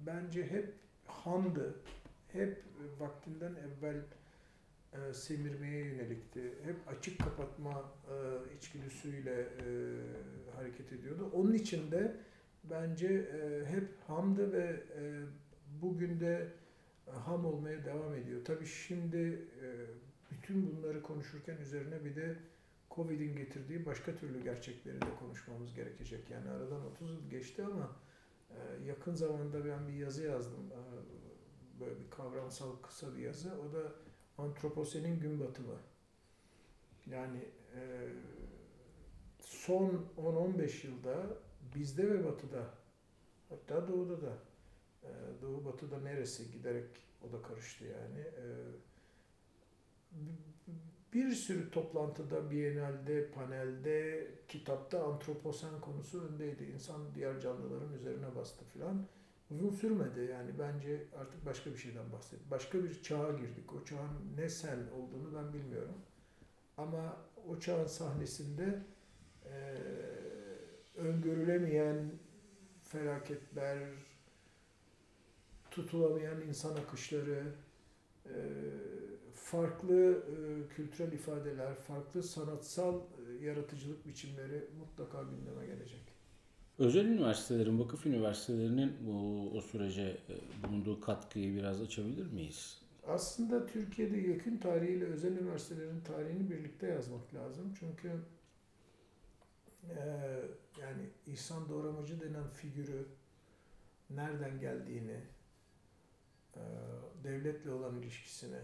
bence 0.06 0.48
hep 0.48 0.74
hamdı. 1.06 1.76
Hep 2.32 2.64
vaktinden 3.00 3.52
evvel 3.56 4.02
e, 4.94 5.14
semirmeye 5.14 5.86
yönelikti. 5.86 6.42
Hep 6.42 6.76
açık 6.88 7.20
kapatma 7.20 7.92
e, 8.08 8.16
içgüdüsüyle 8.58 9.42
e, 9.42 9.68
hareket 10.56 10.94
ediyordu. 10.94 11.30
Onun 11.34 11.54
için 11.54 11.92
de 11.92 12.16
bence 12.64 13.08
e, 13.08 13.66
hep 13.66 13.88
hamdı 14.08 14.54
ve 14.54 14.84
e, 15.00 15.24
bugün 15.82 16.20
de 16.20 16.48
e, 17.08 17.12
ham 17.12 17.46
olmaya 17.46 17.86
devam 17.86 18.14
ediyor. 18.14 18.46
Tabii 18.46 18.66
şimdi 18.66 19.42
e, 19.62 19.68
bütün 20.32 20.78
bunları 20.78 21.02
konuşurken 21.02 21.58
üzerine 21.58 22.06
bir 22.06 22.16
de 22.16 22.36
Covid'in 22.92 23.36
getirdiği 23.36 23.86
başka 23.86 24.16
türlü 24.16 24.44
gerçekleri 24.44 25.02
de 25.02 25.16
konuşmamız 25.20 25.76
gerekecek. 25.76 26.30
Yani 26.30 26.50
aradan 26.50 26.86
30 26.86 27.10
yıl 27.12 27.30
geçti 27.30 27.64
ama 27.64 27.96
yakın 28.86 29.14
zamanda 29.14 29.66
ben 29.66 29.88
bir 29.88 29.94
yazı 29.94 30.24
yazdım. 30.24 30.72
E, 30.72 30.80
Böyle 31.80 32.00
bir 32.00 32.10
kavramsal 32.10 32.75
kısa 32.75 33.16
bir 33.16 33.22
yazı. 33.22 33.52
O 33.62 33.74
da 33.74 33.92
antroposenin 34.38 35.20
gün 35.20 35.40
batımı. 35.40 35.78
Yani 37.06 37.46
e, 37.75 38.10
son 39.40 40.06
10-15 40.18 40.88
yılda 40.88 41.28
bizde 41.75 42.10
ve 42.10 42.25
batıda 42.25 42.66
hatta 43.50 43.88
doğuda 43.88 44.22
da 44.22 44.38
e, 45.04 45.10
doğu 45.42 45.66
batıda 45.66 46.00
neresi 46.00 46.52
giderek 46.52 46.88
o 47.30 47.34
da 47.34 47.42
karıştı 47.42 47.86
yani. 47.86 48.25
E, 51.16 51.18
bir 51.18 51.32
sürü 51.32 51.72
toplantıda, 51.72 52.52
bienalde, 52.52 53.32
panelde, 53.32 54.28
kitapta 54.48 55.04
antroposen 55.04 55.82
konusu 55.82 56.22
öndeydi. 56.22 56.64
İnsan 56.64 57.02
diğer 57.16 57.40
canlıların 57.40 57.94
üzerine 57.94 58.36
bastı 58.36 58.66
filan. 58.66 59.06
Uzun 59.52 59.70
sürmedi 59.70 60.20
yani 60.32 60.52
bence 60.60 61.04
artık 61.18 61.46
başka 61.46 61.72
bir 61.72 61.78
şeyden 61.78 62.12
bahset. 62.12 62.40
Başka 62.52 62.84
bir 62.84 63.02
çağa 63.04 63.32
girdik. 63.32 63.74
O 63.74 63.86
çağın 63.86 64.38
ne 64.38 64.50
sen 64.50 64.78
olduğunu 64.96 65.36
ben 65.36 65.54
bilmiyorum. 65.54 65.96
Ama 66.78 67.18
o 67.50 67.60
çağın 67.60 67.88
sahnesinde 67.88 68.84
eee 69.46 69.52
öngörülemeyen 70.98 72.12
felaketler, 72.84 73.80
tutulamayan 75.72 76.42
insan 76.42 76.76
akışları, 76.76 77.44
eee, 78.26 78.34
farklı 79.46 80.12
e, 80.12 80.68
kültürel 80.75 81.12
ifadeler, 81.12 81.75
farklı 81.75 82.24
sanatsal 82.24 83.02
e, 83.02 83.46
yaratıcılık 83.46 84.08
biçimleri 84.08 84.68
mutlaka 84.80 85.24
gündeme 85.24 85.66
gelecek. 85.66 86.02
Özel 86.80 87.06
üniversitelerin, 87.06 87.80
vakıf 87.80 88.06
üniversitelerinin 88.06 88.94
bu 89.02 89.50
o 89.58 89.62
sürece 89.62 90.02
e, 90.02 90.64
bulunduğu 90.64 91.02
katkıyı 91.02 91.56
biraz 91.56 91.82
açabilir 91.82 92.32
miyiz? 92.32 92.82
Aslında 93.08 93.66
Türkiye'de 93.66 94.18
yakın 94.18 94.58
tarihiyle 94.58 95.06
özel 95.06 95.32
üniversitelerin 95.32 96.02
tarihini 96.02 96.52
birlikte 96.52 96.88
yazmak 96.88 97.34
lazım. 97.34 97.74
Çünkü 97.80 98.12
e, 99.90 100.00
yani 100.82 101.10
İhsan 101.28 101.70
Doğramacı 101.70 102.22
denen 102.22 102.50
figürü 102.50 103.06
nereden 104.10 104.60
geldiğini, 104.60 105.20
devletle 107.24 107.72
olan 107.72 107.96
ilişkisini, 107.96 108.60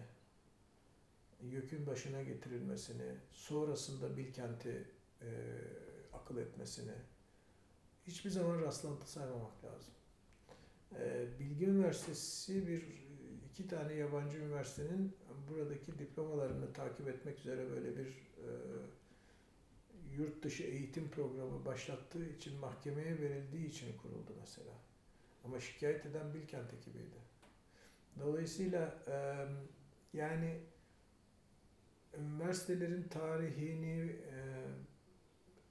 YÖK'ün 1.44 1.88
başına 1.88 2.24
getirilmesini, 2.24 3.16
sonrasında 3.32 4.18
Bilkent'i 4.18 4.88
e, 5.22 5.30
akıl 6.14 6.38
etmesini 6.38 6.94
hiçbir 8.08 8.30
zaman 8.30 8.62
rastlantı 8.62 9.12
saymamak 9.12 9.64
lazım. 9.64 9.94
E, 11.00 11.26
Bilgi 11.40 11.66
Üniversitesi 11.66 12.68
bir 12.68 12.84
iki 13.52 13.68
tane 13.68 13.94
yabancı 13.94 14.38
üniversitenin 14.38 15.14
buradaki 15.50 16.00
diplomalarını 16.00 16.74
takip 16.74 17.08
etmek 17.08 17.40
üzere 17.40 17.70
böyle 17.70 17.98
bir 17.98 18.08
e, 18.08 18.48
yurt 20.12 20.44
dışı 20.44 20.64
eğitim 20.64 21.10
programı 21.10 21.66
başlattığı 21.66 22.26
için 22.26 22.60
mahkemeye 22.60 23.22
verildiği 23.22 23.70
için 23.70 23.98
kuruldu 23.98 24.32
mesela. 24.40 24.74
Ama 25.44 25.60
şikayet 25.60 26.06
eden 26.06 26.34
Bilkent 26.34 26.74
ekibiydi. 26.74 27.18
Dolayısıyla 28.20 29.04
e, 29.08 29.46
yani 30.18 30.60
üniversitelerin 32.18 33.04
tarihini 33.04 34.12
e, 34.12 34.66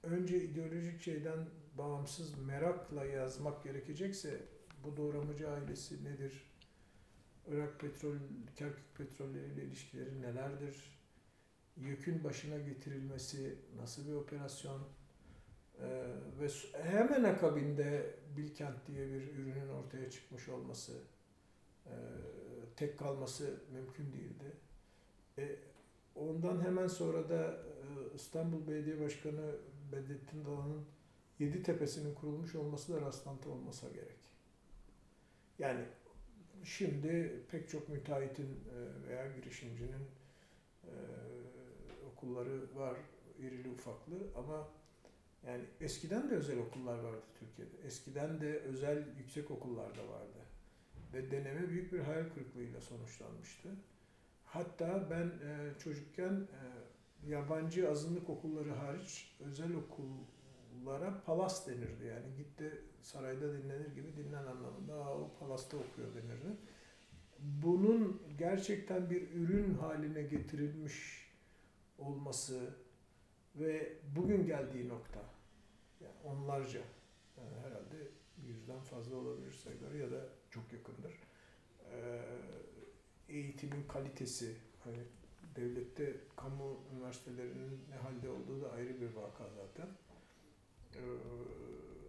önce 0.03 0.43
ideolojik 0.43 1.01
şeyden 1.01 1.39
bağımsız 1.77 2.37
merakla 2.37 3.05
yazmak 3.05 3.63
gerekecekse 3.63 4.41
bu 4.83 4.97
doğramacı 4.97 5.49
ailesi 5.49 6.05
nedir? 6.05 6.51
Irak 7.47 7.79
petrol, 7.79 8.15
Kerkük 8.55 8.95
petrolleriyle 8.95 9.63
ilişkileri 9.63 10.21
nelerdir? 10.21 11.01
Yükün 11.77 12.23
başına 12.23 12.57
getirilmesi 12.57 13.55
nasıl 13.77 14.07
bir 14.07 14.13
operasyon? 14.13 14.81
Ee, 15.79 16.05
ve 16.39 16.47
hemen 16.83 17.23
akabinde 17.23 18.15
Bilkent 18.37 18.87
diye 18.87 19.07
bir 19.07 19.33
ürünün 19.37 19.69
ortaya 19.69 20.09
çıkmış 20.09 20.49
olması, 20.49 20.93
e, 21.85 21.93
tek 22.75 22.99
kalması 22.99 23.63
mümkün 23.73 24.13
değildi. 24.13 24.51
E, 25.37 25.55
ondan 26.15 26.61
hemen 26.61 26.87
sonra 26.87 27.29
da 27.29 27.43
e, 27.43 28.15
İstanbul 28.15 28.67
Belediye 28.67 28.99
Başkanı 28.99 29.55
Bedrettin 29.91 30.45
Dalan'ın 30.45 30.85
Yedi 31.39 31.63
Tepesi'nin 31.63 32.13
kurulmuş 32.13 32.55
olması 32.55 32.93
da 32.93 33.01
rastlantı 33.01 33.49
olmasa 33.51 33.89
gerek. 33.89 34.17
Yani 35.59 35.85
şimdi 36.63 37.41
pek 37.51 37.69
çok 37.69 37.89
müteahhitin 37.89 38.45
e, 38.45 39.07
veya 39.07 39.35
girişimcinin 39.35 40.05
e, 40.83 40.93
okulları 42.11 42.75
var 42.75 42.97
irili 43.39 43.69
ufaklı 43.69 44.15
ama 44.35 44.67
yani 45.47 45.63
eskiden 45.81 46.29
de 46.29 46.35
özel 46.35 46.57
okullar 46.59 46.99
vardı 46.99 47.21
Türkiye'de. 47.39 47.87
Eskiden 47.87 48.41
de 48.41 48.59
özel 48.59 49.07
yüksek 49.17 49.51
okullar 49.51 49.97
da 49.97 50.07
vardı. 50.07 50.39
Ve 51.13 51.31
deneme 51.31 51.69
büyük 51.69 51.93
bir 51.93 51.99
hayal 51.99 52.29
kırıklığıyla 52.29 52.81
sonuçlanmıştı. 52.81 53.69
Hatta 54.51 55.09
ben 55.09 55.25
e, 55.25 55.79
çocukken 55.79 56.33
e, 56.33 57.29
yabancı 57.29 57.89
azınlık 57.89 58.29
okulları 58.29 58.71
hariç 58.71 59.35
özel 59.39 59.71
okullara 59.73 61.21
palas 61.25 61.67
denirdi. 61.67 62.05
Yani 62.05 62.35
gitti 62.37 62.81
sarayda 63.01 63.53
dinlenir 63.53 63.95
gibi 63.95 64.15
dinlen 64.15 64.45
anlamında 64.45 64.93
Aa, 64.95 65.17
o 65.17 65.31
palasta 65.39 65.77
okuyor 65.77 66.07
denirdi. 66.15 66.57
Bunun 67.39 68.21
gerçekten 68.37 69.09
bir 69.09 69.31
ürün 69.31 69.73
haline 69.73 70.23
getirilmiş 70.23 71.27
olması 71.97 72.73
ve 73.55 73.93
bugün 74.15 74.45
geldiği 74.45 74.89
nokta 74.89 75.19
yani 76.01 76.15
onlarca 76.23 76.81
yani 77.37 77.55
herhalde 77.65 78.07
yüzden 78.45 78.79
fazla 78.79 79.15
olabilir 79.15 79.51
sayıları 79.51 79.97
ya 79.97 80.11
da 80.11 80.29
çok 80.49 80.73
yakındır. 80.73 81.20
Eğitimin 83.61 83.87
kalitesi 83.87 84.55
hani 84.83 84.97
devlette 85.55 86.15
kamu 86.35 86.79
üniversitelerinin 86.93 87.79
ne 87.89 87.95
halde 87.95 88.29
olduğu 88.29 88.61
da 88.61 88.71
ayrı 88.71 89.01
bir 89.01 89.13
vaka 89.13 89.43
zaten. 89.49 89.87
Ee, 90.95 91.01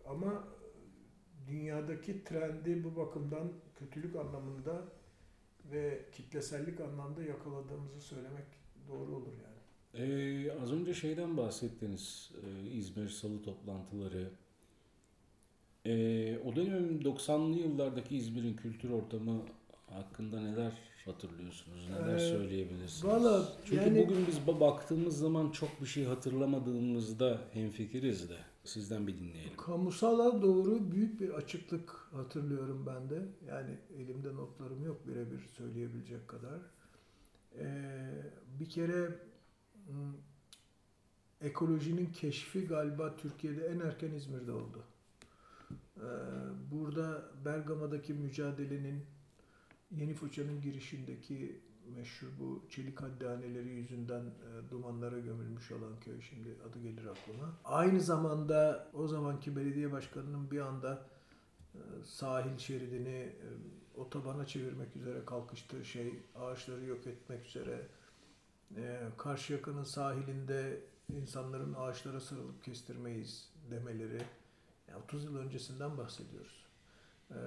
ama 0.09 0.45
dünyadaki 1.49 2.25
trendi 2.25 2.85
bu 2.85 2.97
bakımdan 2.97 3.53
kötülük 3.79 4.17
anlamında 4.17 4.83
ve 5.73 6.05
kitlesellik 6.13 6.81
anlamda 6.81 7.23
yakaladığımızı 7.23 8.01
söylemek 8.01 8.47
doğru 8.89 9.17
olur 9.17 9.33
yani. 9.33 10.05
Ee, 10.05 10.53
az 10.63 10.73
önce 10.73 10.95
şeyden 10.95 11.37
bahsettiniz, 11.37 12.33
ee, 12.45 12.71
İzmir 12.71 13.09
Salı 13.09 13.43
toplantıları. 13.43 14.31
Ee, 15.87 16.39
o 16.39 16.57
dönem 16.57 17.01
90'lı 17.01 17.59
yıllardaki 17.59 18.17
İzmir'in 18.17 18.57
kültür 18.57 18.91
ortamı 18.91 19.43
hakkında 19.91 20.41
neler 20.41 20.92
hatırlıyorsunuz, 21.05 21.89
neler 21.91 22.15
Ee, 22.17 22.19
söyleyebilirsiniz? 22.19 23.05
valla 23.05 23.49
Çünkü 23.65 23.83
yani- 23.83 24.03
bugün 24.07 24.27
biz 24.27 24.39
ba- 24.39 24.61
baktığımız 24.61 25.19
zaman 25.19 25.51
çok 25.51 25.81
bir 25.81 25.87
şey 25.87 26.05
hatırlamadığımızda 26.05 27.39
hemfikiriz 27.53 28.31
de. 28.31 28.37
Sizden 28.65 29.07
bir 29.07 29.19
dinleyelim. 29.19 29.57
Kamusala 29.57 30.43
doğru 30.43 30.93
büyük 30.93 31.21
bir 31.21 31.31
açıklık 31.31 31.91
hatırlıyorum 32.13 32.87
ben 32.87 33.11
de. 33.11 33.23
Yani 33.49 33.79
elimde 33.97 34.35
notlarım 34.37 34.85
yok 34.85 35.09
birebir 35.09 35.41
söyleyebilecek 35.59 36.29
kadar. 36.29 36.61
Ee, 37.59 37.65
bir 38.61 38.69
kere 38.69 39.09
m, 39.89 39.95
ekolojinin 41.41 42.07
keşfi 42.07 42.67
galiba 42.67 43.17
Türkiye'de 43.17 43.67
en 43.67 43.81
erken 43.81 44.11
İzmir'de 44.13 44.53
oldu. 44.53 44.83
Ee, 45.97 46.01
burada 46.71 47.23
Bergama'daki 47.45 48.15
mücadelenin 48.15 49.05
Yeni 49.97 50.15
Foça'nın 50.15 50.61
girişindeki 50.61 51.61
meşhur 51.97 52.27
bu 52.41 52.65
çelik 52.69 53.03
haddaneleri 53.03 53.69
yüzünden 53.69 54.23
e, 54.23 54.71
dumanlara 54.71 55.19
gömülmüş 55.19 55.73
olan 55.73 56.01
köy 56.01 56.21
şimdi 56.21 56.49
adı 56.71 56.79
gelir 56.79 57.07
aklıma. 57.07 57.59
Aynı 57.65 58.01
zamanda 58.01 58.91
o 58.95 59.09
zamanki 59.09 59.57
belediye 59.57 59.93
başkanının 59.93 60.51
bir 60.51 60.61
anda 60.61 61.07
e, 61.75 61.79
sahil 62.05 62.59
şeridini 62.59 63.09
e, 63.09 63.49
otobana 63.97 64.47
çevirmek 64.47 64.97
üzere 64.97 65.25
kalkıştığı 65.25 65.85
şey, 65.85 66.21
ağaçları 66.35 66.85
yok 66.85 67.07
etmek 67.07 67.47
üzere 67.47 67.89
e, 68.77 69.01
Karşıyaka'nın 69.19 69.85
sahilinde 69.85 70.81
insanların 71.09 71.75
ağaçlara 71.75 72.21
sarılıp 72.21 72.65
kestirmeyiz 72.65 73.53
demeleri. 73.71 74.23
Yani 74.89 75.03
30 75.05 75.25
yıl 75.25 75.37
öncesinden 75.37 75.99
bahsediyoruz. 75.99 76.67
E, 77.31 77.39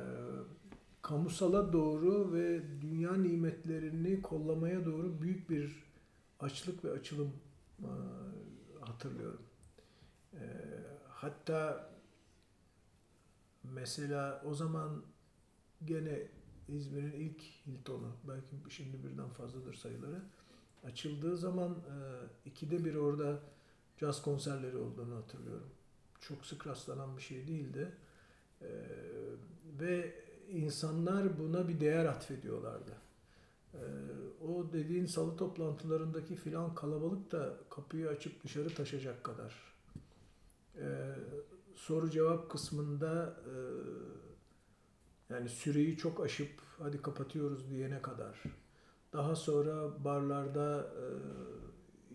kamusala 1.05 1.73
doğru 1.73 2.33
ve 2.33 2.61
dünya 2.81 3.13
nimetlerini 3.13 4.21
kollamaya 4.21 4.85
doğru 4.85 5.21
büyük 5.21 5.49
bir 5.49 5.83
açlık 6.39 6.85
ve 6.85 6.91
açılım 6.91 7.33
e, 7.79 7.91
hatırlıyorum. 8.81 9.41
E, 10.33 10.43
hatta 11.09 11.89
mesela 13.63 14.43
o 14.45 14.53
zaman 14.53 15.03
gene 15.85 16.27
İzmir'in 16.67 17.11
ilk 17.11 17.41
Hilton'u, 17.41 18.11
belki 18.27 18.75
şimdi 18.75 19.03
birden 19.03 19.29
fazladır 19.29 19.73
sayıları, 19.73 20.21
açıldığı 20.83 21.37
zaman 21.37 21.71
e, 21.71 21.95
ikide 22.49 22.85
bir 22.85 22.95
orada 22.95 23.39
caz 23.97 24.21
konserleri 24.21 24.77
olduğunu 24.77 25.15
hatırlıyorum. 25.15 25.69
Çok 26.19 26.45
sık 26.45 26.67
rastlanan 26.67 27.17
bir 27.17 27.21
şey 27.21 27.47
değildi. 27.47 27.91
Ve 29.79 30.24
insanlar 30.49 31.39
buna 31.39 31.67
bir 31.67 31.79
değer 31.79 32.05
atfediyorlardı. 32.05 32.91
Ee, 33.73 33.77
o 34.47 34.73
dediğin 34.73 35.05
salı 35.05 35.37
toplantılarındaki 35.37 36.35
filan 36.35 36.75
kalabalık 36.75 37.31
da 37.31 37.57
kapıyı 37.69 38.09
açıp 38.09 38.43
dışarı 38.43 38.73
taşacak 38.73 39.23
kadar. 39.23 39.75
Ee, 40.79 41.15
soru 41.75 42.09
cevap 42.09 42.49
kısmında 42.49 43.37
e, 43.45 43.53
yani 45.33 45.49
süreyi 45.49 45.97
çok 45.97 46.23
aşıp 46.23 46.49
hadi 46.79 47.01
kapatıyoruz 47.01 47.69
diyene 47.69 48.01
kadar. 48.01 48.43
Daha 49.13 49.35
sonra 49.35 50.03
barlarda, 50.03 50.81
e, 50.81 51.05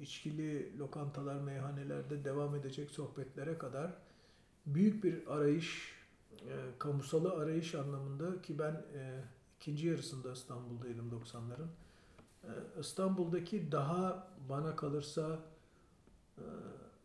içkili 0.03 0.79
lokantalar, 0.79 1.41
meyhanelerde 1.41 2.25
devam 2.25 2.55
edecek 2.55 2.91
sohbetlere 2.91 3.59
kadar 3.59 3.93
büyük 4.67 5.05
bir 5.05 5.27
arayış 5.27 6.00
e, 6.49 6.79
kamusalı 6.79 7.33
arayış 7.33 7.75
anlamında 7.75 8.43
ki 8.43 8.59
ben 8.59 8.73
e, 8.73 9.25
ikinci 9.61 9.87
yarısında 9.87 10.33
İstanbul'daydım 10.33 11.11
90'ların. 11.11 11.69
E, 12.45 12.81
İstanbul'daki 12.81 13.73
daha 13.73 14.29
bana 14.49 14.77
kalırsa 14.77 15.39
e, 16.39 16.45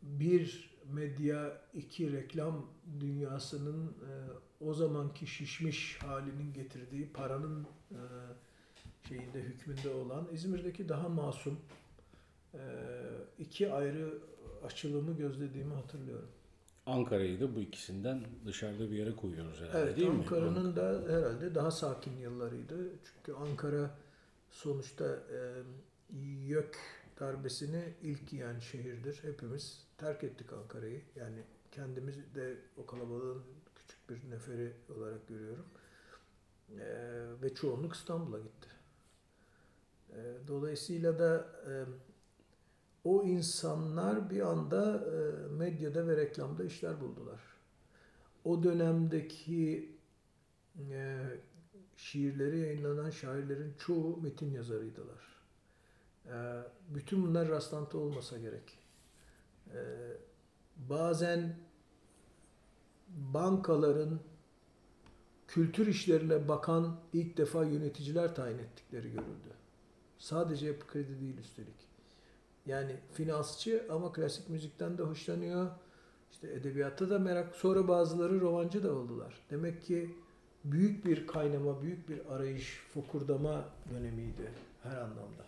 bir 0.02 0.76
medya, 0.94 1.62
iki 1.74 2.14
reklam 2.14 2.66
dünyasının 3.00 3.88
e, 3.88 4.12
o 4.62 4.74
zamanki 4.74 5.28
şişmiş 5.28 5.98
halinin 6.02 6.54
getirdiği 6.54 7.10
paranın 7.10 7.68
e, 7.92 8.00
şeyinde 9.08 9.40
hükmünde 9.42 9.90
olan 9.90 10.28
İzmir'deki 10.32 10.90
daha 10.90 11.10
masum 11.10 11.60
e, 12.54 12.60
iki 13.40 13.74
ayrı 13.74 14.18
açılımı 14.66 15.18
gözlediğimi 15.18 15.74
hatırlıyorum. 15.74 16.30
Ankara'yı 16.86 17.42
da 17.42 17.56
bu 17.56 17.60
ikisinden 17.60 18.26
dışarıda 18.46 18.92
bir 18.92 18.96
yere 18.98 19.16
koyuyoruz 19.16 19.62
herhalde 19.62 19.80
Evet, 19.80 19.98
değil 19.98 20.08
mi? 20.08 20.20
Ankara'nın 20.20 20.76
da 20.76 21.04
herhalde 21.08 21.56
daha 21.56 21.72
sakin 21.72 22.18
yıllarıydı. 22.18 22.90
Çünkü 23.04 23.34
Ankara 23.34 23.98
sonuçta 24.52 25.06
e, 25.06 25.64
YÖK 26.48 26.78
darbesini 27.20 27.94
ilk 28.02 28.34
yiyen 28.34 28.60
şehirdir. 28.60 29.20
Hepimiz 29.24 29.88
terk 29.98 30.24
ettik 30.24 30.54
Ankara'yı. 30.54 31.02
Yani 31.16 31.44
kendimiz 31.72 32.36
de 32.36 32.58
o 32.78 32.86
kalabalığın 32.86 33.44
küçük 33.76 34.10
bir 34.10 34.32
neferi 34.32 34.74
olarak 34.98 35.28
görüyorum. 35.28 35.66
Ee, 36.80 37.42
ve 37.42 37.54
çoğunluk 37.54 37.96
İstanbul'a 37.96 38.40
gitti. 38.40 38.68
Ee, 40.10 40.34
dolayısıyla 40.48 41.20
da 41.20 41.48
e, 41.70 41.72
o 43.06 43.24
insanlar 43.24 44.30
bir 44.30 44.42
anda 44.42 45.06
e, 45.06 45.48
medyada 45.48 46.08
ve 46.08 46.18
reklamda 46.18 46.64
işler 46.64 47.02
buldular. 47.02 47.40
O 48.44 48.64
dönemdeki 48.64 49.96
e, 50.92 51.24
şiirleri 51.96 52.60
yayınlanan 52.60 53.10
şairlerin 53.10 53.74
çoğu 53.78 54.18
metin 54.22 54.52
yazarıydılar. 54.52 55.24
E, 56.26 56.36
bütün 56.90 57.24
bunlar 57.24 57.50
rastlantı 57.50 57.98
olmasa 57.98 58.38
gerek. 58.38 58.80
Bazen 60.78 61.56
bankaların 63.10 64.20
kültür 65.48 65.88
işlerine 65.88 66.48
bakan 66.48 67.00
ilk 67.14 67.38
defa 67.38 67.64
yöneticiler 67.64 68.36
tayin 68.36 68.58
ettikleri 68.58 69.12
görüldü. 69.12 69.54
Sadece 70.18 70.68
yapı 70.68 70.88
kredi 70.88 71.20
değil 71.22 71.38
üstelik. 71.38 71.95
Yani 72.66 72.96
finansçı 73.14 73.86
ama 73.90 74.12
klasik 74.12 74.50
müzikten 74.50 74.98
de 74.98 75.04
hoşlanıyor. 75.04 75.72
İşte 76.32 76.48
edebiyatta 76.48 77.10
da 77.10 77.20
merak. 77.20 77.56
Sonra 77.56 77.88
bazıları 77.88 78.42
romancı 78.42 78.84
da 78.84 78.96
oldular. 78.96 79.34
Demek 79.52 79.86
ki 79.86 80.16
büyük 80.64 81.06
bir 81.06 81.28
kaynama, 81.28 81.82
büyük 81.82 82.10
bir 82.10 82.20
arayış, 82.30 82.80
fokurdama 82.94 83.66
dönemiydi 83.94 84.52
her 84.84 84.98
anlamda. 84.98 85.46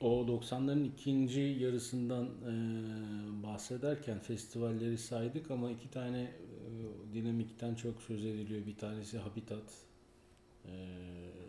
O 0.00 0.26
90'ların 0.26 0.84
ikinci 0.84 1.40
yarısından 1.40 2.24
e, 2.24 2.52
bahsederken 3.42 4.18
festivalleri 4.18 4.98
saydık 4.98 5.50
ama 5.50 5.70
iki 5.70 5.90
tane 5.90 6.22
e, 6.22 7.14
dinamikten 7.14 7.74
çok 7.74 8.02
söz 8.02 8.24
ediliyor. 8.24 8.66
Bir 8.66 8.76
tanesi 8.76 9.18
Habitat, 9.18 9.62
e, 10.66 10.72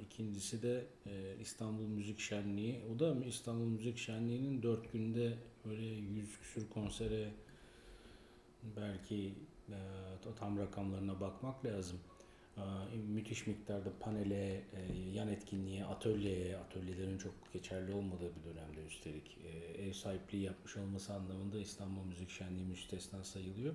ikincisi 0.06 0.63
de 0.63 0.86
e, 1.06 1.36
İstanbul 1.41 1.88
Müzik 1.88 2.19
Şenliği. 2.19 2.82
O 2.95 3.00
da 3.00 3.26
İstanbul 3.26 3.65
Müzik 3.65 3.97
Şenliği'nin 3.97 4.63
dört 4.63 4.91
günde 4.93 5.34
böyle 5.65 5.86
yüz 5.86 6.39
küsür 6.39 6.69
konsere 6.69 7.30
belki 8.78 9.34
e, 9.69 9.78
tam 10.39 10.58
rakamlarına 10.58 11.19
bakmak 11.19 11.65
lazım. 11.65 12.00
E, 12.58 12.62
müthiş 13.13 13.47
miktarda 13.47 13.89
panele, 14.00 14.54
e, 14.54 14.93
yan 15.13 15.28
etkinliğe, 15.28 15.86
atölyeye, 15.86 16.58
atölyelerin 16.58 17.17
çok 17.17 17.34
geçerli 17.54 17.93
olmadığı 17.93 18.32
bir 18.36 18.43
dönemde 18.43 18.86
üstelik 18.88 19.38
e, 19.43 19.82
ev 19.84 19.93
sahipliği 19.93 20.43
yapmış 20.43 20.78
olması 20.78 21.13
anlamında 21.13 21.60
İstanbul 21.60 22.04
Müzik 22.04 22.30
Şenliği 22.30 22.65
müstesna 22.65 23.24
sayılıyor. 23.24 23.74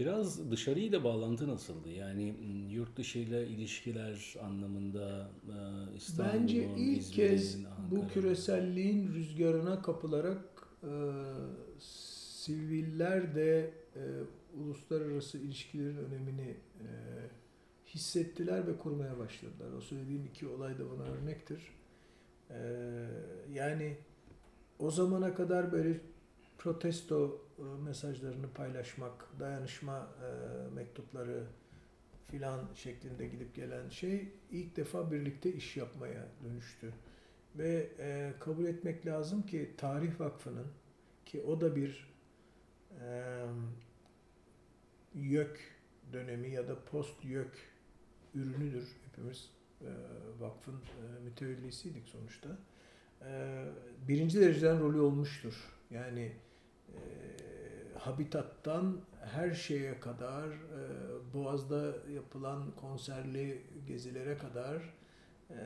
Biraz 0.00 0.50
dışarıyla 0.50 1.04
bağlantı 1.04 1.48
nasıldı? 1.48 1.88
Yani 1.88 2.34
yurt 2.70 2.96
dışıyla 2.96 3.42
ilişkiler 3.42 4.36
anlamında 4.42 5.30
İstanbul'un, 5.96 6.40
Bence 6.42 6.68
ilk 6.76 7.12
kez 7.12 7.58
bu 7.90 8.08
küreselliğin 8.08 9.14
rüzgarına 9.14 9.82
kapılarak 9.82 10.68
e, 10.82 10.92
siviller 11.78 13.34
de 13.34 13.70
e, 13.96 14.02
uluslararası 14.60 15.38
ilişkilerin 15.38 15.96
önemini 15.96 16.56
e, 16.80 16.86
hissettiler 17.86 18.66
ve 18.66 18.78
kurmaya 18.78 19.18
başladılar. 19.18 19.72
O 19.78 19.80
söylediğim 19.80 20.24
iki 20.24 20.46
olay 20.46 20.78
da 20.78 20.90
buna 20.90 21.02
örnektir. 21.02 21.60
E, 22.50 22.58
yani 23.52 23.96
o 24.78 24.90
zamana 24.90 25.34
kadar 25.34 25.72
böyle 25.72 26.00
protesto 26.58 27.40
mesajlarını 27.64 28.52
paylaşmak, 28.52 29.28
dayanışma 29.40 30.08
e, 30.22 30.30
mektupları 30.74 31.46
filan 32.30 32.60
şeklinde 32.74 33.28
gidip 33.28 33.54
gelen 33.54 33.88
şey 33.88 34.28
ilk 34.50 34.76
defa 34.76 35.10
birlikte 35.10 35.52
iş 35.52 35.76
yapmaya 35.76 36.28
dönüştü. 36.44 36.92
Ve 37.58 37.90
e, 37.98 38.32
kabul 38.40 38.64
etmek 38.64 39.06
lazım 39.06 39.42
ki 39.42 39.70
Tarih 39.76 40.20
Vakfı'nın 40.20 40.66
ki 41.26 41.42
o 41.42 41.60
da 41.60 41.76
bir 41.76 42.14
e, 43.00 43.36
YÖK 45.14 45.60
dönemi 46.12 46.50
ya 46.50 46.68
da 46.68 46.84
post 46.84 47.24
YÖK 47.24 47.52
ürünüdür. 48.34 48.88
Hepimiz 49.06 49.50
e, 49.80 49.90
vakfın 50.40 50.74
e, 50.74 51.24
mütevellisiydik 51.24 52.08
sonuçta. 52.08 52.48
E, 53.22 53.64
birinci 54.08 54.40
dereceden 54.40 54.80
rolü 54.80 55.00
olmuştur. 55.00 55.54
Yani 55.90 56.32
e, 56.88 56.98
habitattan 58.06 58.96
her 59.24 59.54
şeye 59.54 60.00
kadar, 60.00 60.48
e, 60.48 60.80
Boğaz'da 61.34 61.94
yapılan 62.14 62.70
konserli 62.76 63.62
gezilere 63.86 64.38
kadar 64.38 64.82
e, 65.50 65.56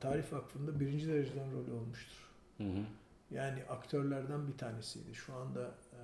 Tarih 0.00 0.32
Vakfı'nda 0.32 0.80
birinci 0.80 1.08
dereceden 1.08 1.52
rolü 1.52 1.72
olmuştur. 1.72 2.30
Hı 2.58 2.64
hı. 2.64 2.84
Yani 3.30 3.64
aktörlerden 3.64 4.48
bir 4.48 4.58
tanesiydi. 4.58 5.14
Şu 5.14 5.34
anda 5.34 5.62
e, 5.92 6.00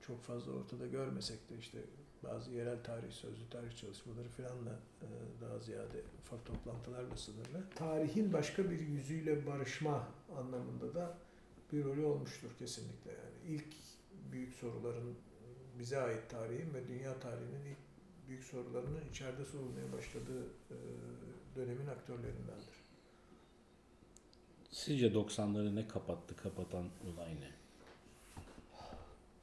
çok 0.00 0.22
fazla 0.22 0.52
ortada 0.52 0.86
görmesek 0.86 1.50
de 1.50 1.58
işte 1.58 1.78
bazı 2.22 2.50
yerel 2.50 2.82
tarih, 2.84 3.12
sözlü 3.12 3.48
tarih 3.50 3.76
çalışmaları 3.76 4.28
filanla 4.28 4.78
e, 5.02 5.08
daha 5.40 5.58
ziyade 5.58 6.02
ufak 6.20 6.46
toplantılarla 6.46 7.16
sınırlı. 7.16 7.64
Tarihin 7.74 8.32
başka 8.32 8.70
bir 8.70 8.80
yüzüyle 8.80 9.46
barışma 9.46 10.08
anlamında 10.38 10.94
da 10.94 11.18
bir 11.72 11.84
rolü 11.84 12.04
olmuştur 12.04 12.48
kesinlikle. 12.58 13.10
Yani 13.10 13.54
ilk 13.54 13.74
büyük 14.32 14.54
soruların 14.54 15.14
bize 15.78 15.98
ait 15.98 16.30
tarihin 16.30 16.74
ve 16.74 16.88
dünya 16.88 17.20
tarihinin 17.20 17.64
ilk 17.66 17.78
büyük 18.28 18.44
sorularının 18.44 19.08
içeride 19.10 19.44
sorulmaya 19.44 19.92
başladığı 19.92 20.44
e, 20.70 20.76
dönemin 21.56 21.86
aktörlerindendir. 21.86 22.80
Sizce 24.70 25.06
90'ları 25.06 25.76
ne 25.76 25.88
kapattı, 25.88 26.36
kapatan 26.36 26.84
olay 26.84 27.30
ne? 27.30 27.50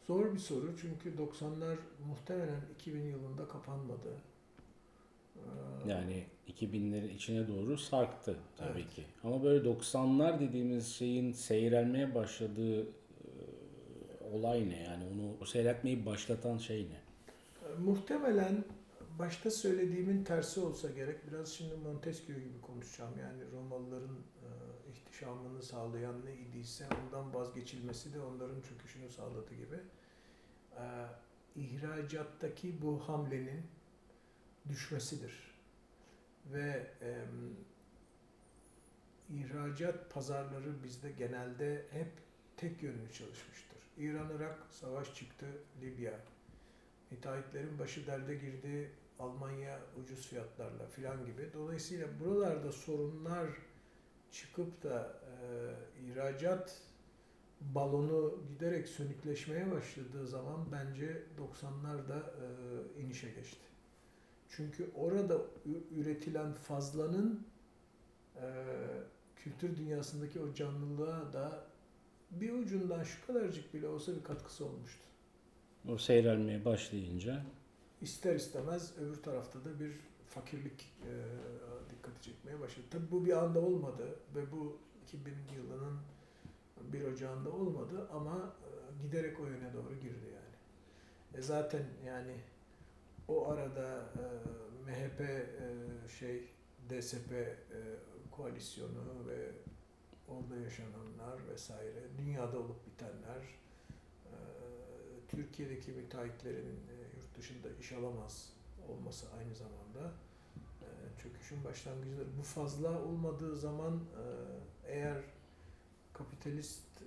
Zor 0.08 0.34
bir 0.34 0.40
soru 0.40 0.76
çünkü 0.82 1.18
90'lar 1.18 1.78
muhtemelen 2.08 2.62
2000 2.80 3.02
yılında 3.02 3.48
kapanmadı. 3.48 4.10
Ee, 5.36 5.40
yani 5.90 6.26
2000'lerin 6.48 7.10
içine 7.10 7.48
doğru 7.48 7.78
sarktı 7.78 8.36
tabii 8.58 8.80
evet. 8.82 8.94
ki. 8.94 9.04
Ama 9.24 9.44
böyle 9.44 9.70
90'lar 9.70 10.40
dediğimiz 10.40 10.88
şeyin 10.88 11.32
seyrelmeye 11.32 12.16
başladığı 12.16 12.88
olay 14.34 14.70
ne? 14.70 14.84
Yani 14.84 15.04
onu 15.14 15.46
seyretmeyi 15.46 16.06
başlatan 16.06 16.58
şey 16.58 16.90
ne? 16.90 17.02
Ee, 17.68 17.76
muhtemelen 17.80 18.64
başta 19.20 19.52
söylediğimin 19.52 20.24
tersi 20.24 20.60
olsa 20.60 20.92
gerek. 20.92 21.28
Biraz 21.28 21.54
şimdi 21.54 21.76
Montesquieu 21.76 22.40
gibi 22.40 22.62
konuşacağım. 22.62 23.14
Yani 23.20 23.52
Romalıların 23.52 24.16
e, 24.16 24.50
ihtişamını 24.92 25.64
sağlayan 25.64 26.26
ne 26.26 26.36
idiyse 26.36 26.88
ondan 27.06 27.34
vazgeçilmesi 27.34 28.14
de 28.14 28.22
onların 28.22 28.62
çöküşünü 28.62 29.10
sağladı 29.10 29.56
gibi. 29.56 29.80
E, 30.78 30.86
ihracattaki 31.56 32.82
bu 32.82 33.00
hamlenin 33.00 33.62
düşmesidir. 34.70 35.58
Ve 36.54 36.88
e, 37.02 37.26
ihracat 39.30 40.10
pazarları 40.14 40.84
bizde 40.84 41.12
genelde 41.12 41.86
hep 41.92 42.12
tek 42.58 42.84
yönlü 42.84 43.12
çalışmıştır. 43.14 43.67
İran-Irak 43.98 44.58
savaş 44.72 45.16
çıktı, 45.16 45.46
Libya. 45.82 46.20
Müteahhitlerin 47.12 47.80
başı 47.80 48.08
derde 48.08 48.36
girdi, 48.36 48.92
Almanya 49.20 49.80
ucuz 50.04 50.28
fiyatlarla 50.28 50.88
filan 50.88 51.26
gibi. 51.26 51.50
Dolayısıyla 51.54 52.08
buralarda 52.20 52.72
sorunlar 52.72 53.50
çıkıp 54.32 54.84
da 54.84 55.20
e, 55.24 56.06
ihracat 56.06 56.82
balonu 57.62 58.40
giderek 58.50 58.88
sönükleşmeye 58.88 59.72
başladığı 59.72 60.28
zaman 60.28 60.66
bence 60.72 61.24
90'larda 61.38 62.20
e, 62.20 63.02
inişe 63.02 63.30
geçti. 63.30 63.66
Çünkü 64.50 64.92
orada 64.96 65.38
üretilen 65.92 66.54
fazlanın 66.54 67.48
e, 68.36 68.46
kültür 69.36 69.78
dünyasındaki 69.78 70.40
o 70.40 70.54
canlılığa 70.54 71.34
da 71.34 71.68
bir 72.32 72.54
ucundan 72.54 73.04
şu 73.04 73.28
kadarcık 73.28 73.74
bile 73.74 73.88
olsa 73.88 74.16
bir 74.16 74.24
katkısı 74.24 74.66
olmuştu. 74.66 75.04
O 75.90 75.98
seyrelmeye 75.98 76.66
başlayınca 76.66 77.46
ister 78.02 78.36
istemez 78.36 78.98
öbür 78.98 79.24
tarafta 79.24 79.66
da 79.66 79.80
bir 79.80 79.92
fakirlik 80.28 80.94
e, 81.04 81.12
dikkati 81.90 82.22
çekmeye 82.22 82.60
başladı. 82.60 82.86
Tabii 82.92 83.12
bu 83.12 83.26
bir 83.26 83.44
anda 83.44 83.60
olmadı 83.60 84.20
ve 84.36 84.52
bu 84.52 84.78
2000 85.04 85.34
yılının 85.56 86.00
bir 86.94 87.04
ocağında 87.04 87.50
olmadı 87.50 88.08
ama 88.14 88.56
e, 88.64 89.04
giderek 89.04 89.40
o 89.40 89.46
yöne 89.46 89.74
doğru 89.74 89.96
girdi 89.96 90.26
yani. 90.34 90.56
E 91.40 91.42
zaten 91.42 91.84
yani 92.06 92.36
o 93.28 93.48
arada 93.52 94.06
e, 94.16 94.26
MHP 94.86 95.22
e, 95.22 95.48
şey 96.20 96.44
DSP 96.90 97.32
e, 97.32 97.58
koalisyonu 98.32 99.28
ve 99.28 99.52
orada 100.28 100.58
yaşananlar 100.58 101.48
vesaire, 101.52 102.04
dünyada 102.18 102.60
olup 102.60 102.86
bitenler, 102.88 103.44
Türkiye'deki 105.28 105.92
müteahhitlerin 105.92 106.80
yurt 107.16 107.38
dışında 107.38 107.68
iş 107.80 107.92
alamaz 107.92 108.54
olması 108.90 109.26
aynı 109.38 109.56
zamanda 109.56 110.14
çöküşün 111.24 111.64
başlangıcıdır. 111.64 112.28
Bu 112.40 112.44
fazla 112.44 113.04
olmadığı 113.04 113.56
zaman 113.56 114.00
eğer 114.86 115.24
kapitalist 116.14 117.04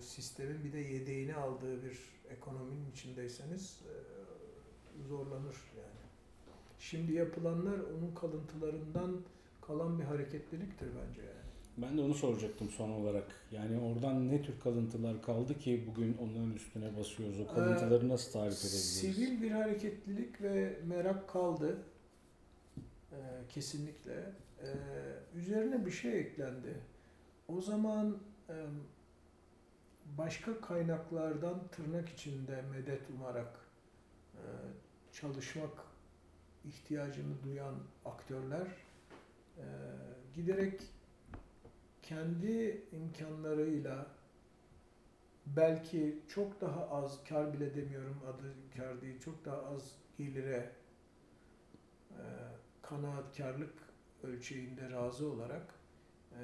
sistemin 0.00 0.64
bir 0.64 0.72
de 0.72 0.78
yedeğini 0.78 1.34
aldığı 1.34 1.82
bir 1.82 1.98
ekonominin 2.30 2.90
içindeyseniz 2.90 3.82
zorlanır 5.08 5.56
yani. 5.78 6.02
Şimdi 6.78 7.12
yapılanlar 7.12 7.78
onun 7.78 8.14
kalıntılarından 8.14 9.20
kalan 9.60 9.98
bir 9.98 10.04
hareketliliktir 10.04 10.86
bence 10.86 11.22
yani. 11.22 11.51
Ben 11.76 11.98
de 11.98 12.02
onu 12.02 12.14
soracaktım 12.14 12.70
son 12.70 12.90
olarak. 12.90 13.24
Yani 13.52 13.80
oradan 13.80 14.28
ne 14.28 14.42
tür 14.42 14.60
kalıntılar 14.60 15.22
kaldı 15.22 15.58
ki 15.58 15.84
bugün 15.90 16.16
onların 16.18 16.54
üstüne 16.54 16.96
basıyoruz? 16.96 17.40
O 17.40 17.54
kalıntıları 17.54 18.08
nasıl 18.08 18.32
tarif 18.32 18.58
edebiliriz? 18.58 19.00
Sivil 19.00 19.42
bir 19.42 19.50
hareketlilik 19.50 20.42
ve 20.42 20.78
merak 20.86 21.28
kaldı. 21.28 21.78
Ee, 23.12 23.16
kesinlikle. 23.48 24.32
Ee, 24.62 24.68
üzerine 25.34 25.86
bir 25.86 25.90
şey 25.90 26.20
eklendi. 26.20 26.80
O 27.48 27.60
zaman 27.60 28.18
e, 28.48 28.54
başka 30.18 30.60
kaynaklardan 30.60 31.68
tırnak 31.68 32.08
içinde 32.08 32.62
medet 32.62 33.10
umarak 33.10 33.60
e, 34.34 34.42
çalışmak 35.12 35.84
ihtiyacını 36.64 37.42
duyan 37.44 37.74
aktörler 38.04 38.66
e, 39.56 39.64
giderek 40.34 40.80
kendi 42.12 42.82
imkanlarıyla 42.92 44.06
belki 45.46 46.18
çok 46.28 46.60
daha 46.60 46.88
az 46.88 47.24
kar 47.28 47.52
bile 47.52 47.74
demiyorum 47.74 48.16
adı 48.26 48.54
kar 48.76 49.02
değil 49.02 49.20
çok 49.20 49.44
daha 49.44 49.62
az 49.62 49.96
gelire 50.18 50.72
e, 52.10 52.22
kanaatkarlık 52.82 53.74
ölçeğinde 54.22 54.90
razı 54.90 55.30
olarak 55.30 55.74
e, 56.32 56.40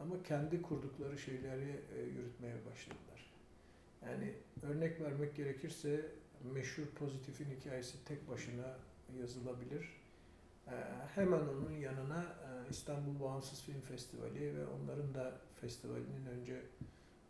ama 0.00 0.22
kendi 0.22 0.62
kurdukları 0.62 1.18
şeyleri 1.18 1.80
e, 1.96 2.02
yürütmeye 2.02 2.56
başladılar. 2.70 3.32
Yani 4.02 4.34
örnek 4.62 5.00
vermek 5.00 5.36
gerekirse 5.36 6.06
meşhur 6.54 6.86
pozitifin 6.86 7.50
hikayesi 7.60 8.04
tek 8.04 8.28
başına 8.28 8.76
yazılabilir. 9.20 10.00
E, 10.70 10.76
hemen 11.14 11.40
onun 11.40 11.72
yanına 11.72 12.22
e, 12.22 12.70
İstanbul 12.70 13.20
Bağımsız 13.20 13.62
Film 13.62 13.80
Festivali 13.80 14.56
ve 14.56 14.66
onların 14.66 15.14
da 15.14 15.32
festivalinin 15.60 16.26
önce 16.26 16.54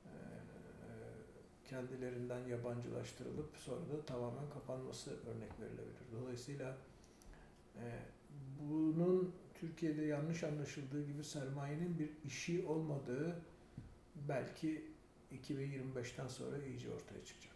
e, 0.05 0.13
kendilerinden 1.65 2.39
yabancılaştırılıp 2.39 3.57
sonra 3.57 3.89
da 3.93 4.07
tamamen 4.07 4.51
kapanması 4.55 5.11
örnek 5.11 5.61
verilebilir. 5.61 6.21
Dolayısıyla 6.21 6.77
e, 7.77 7.85
bunun 8.61 9.35
Türkiye'de 9.55 10.03
yanlış 10.03 10.45
anlaşıldığı 10.45 11.07
gibi 11.07 11.25
sermayenin 11.25 11.99
bir 11.99 12.11
işi 12.25 12.67
olmadığı 12.67 13.37
belki 14.29 14.91
2025'ten 15.33 16.29
sonra 16.29 16.65
iyice 16.65 16.89
ortaya 16.95 17.25
çıkacak. 17.25 17.55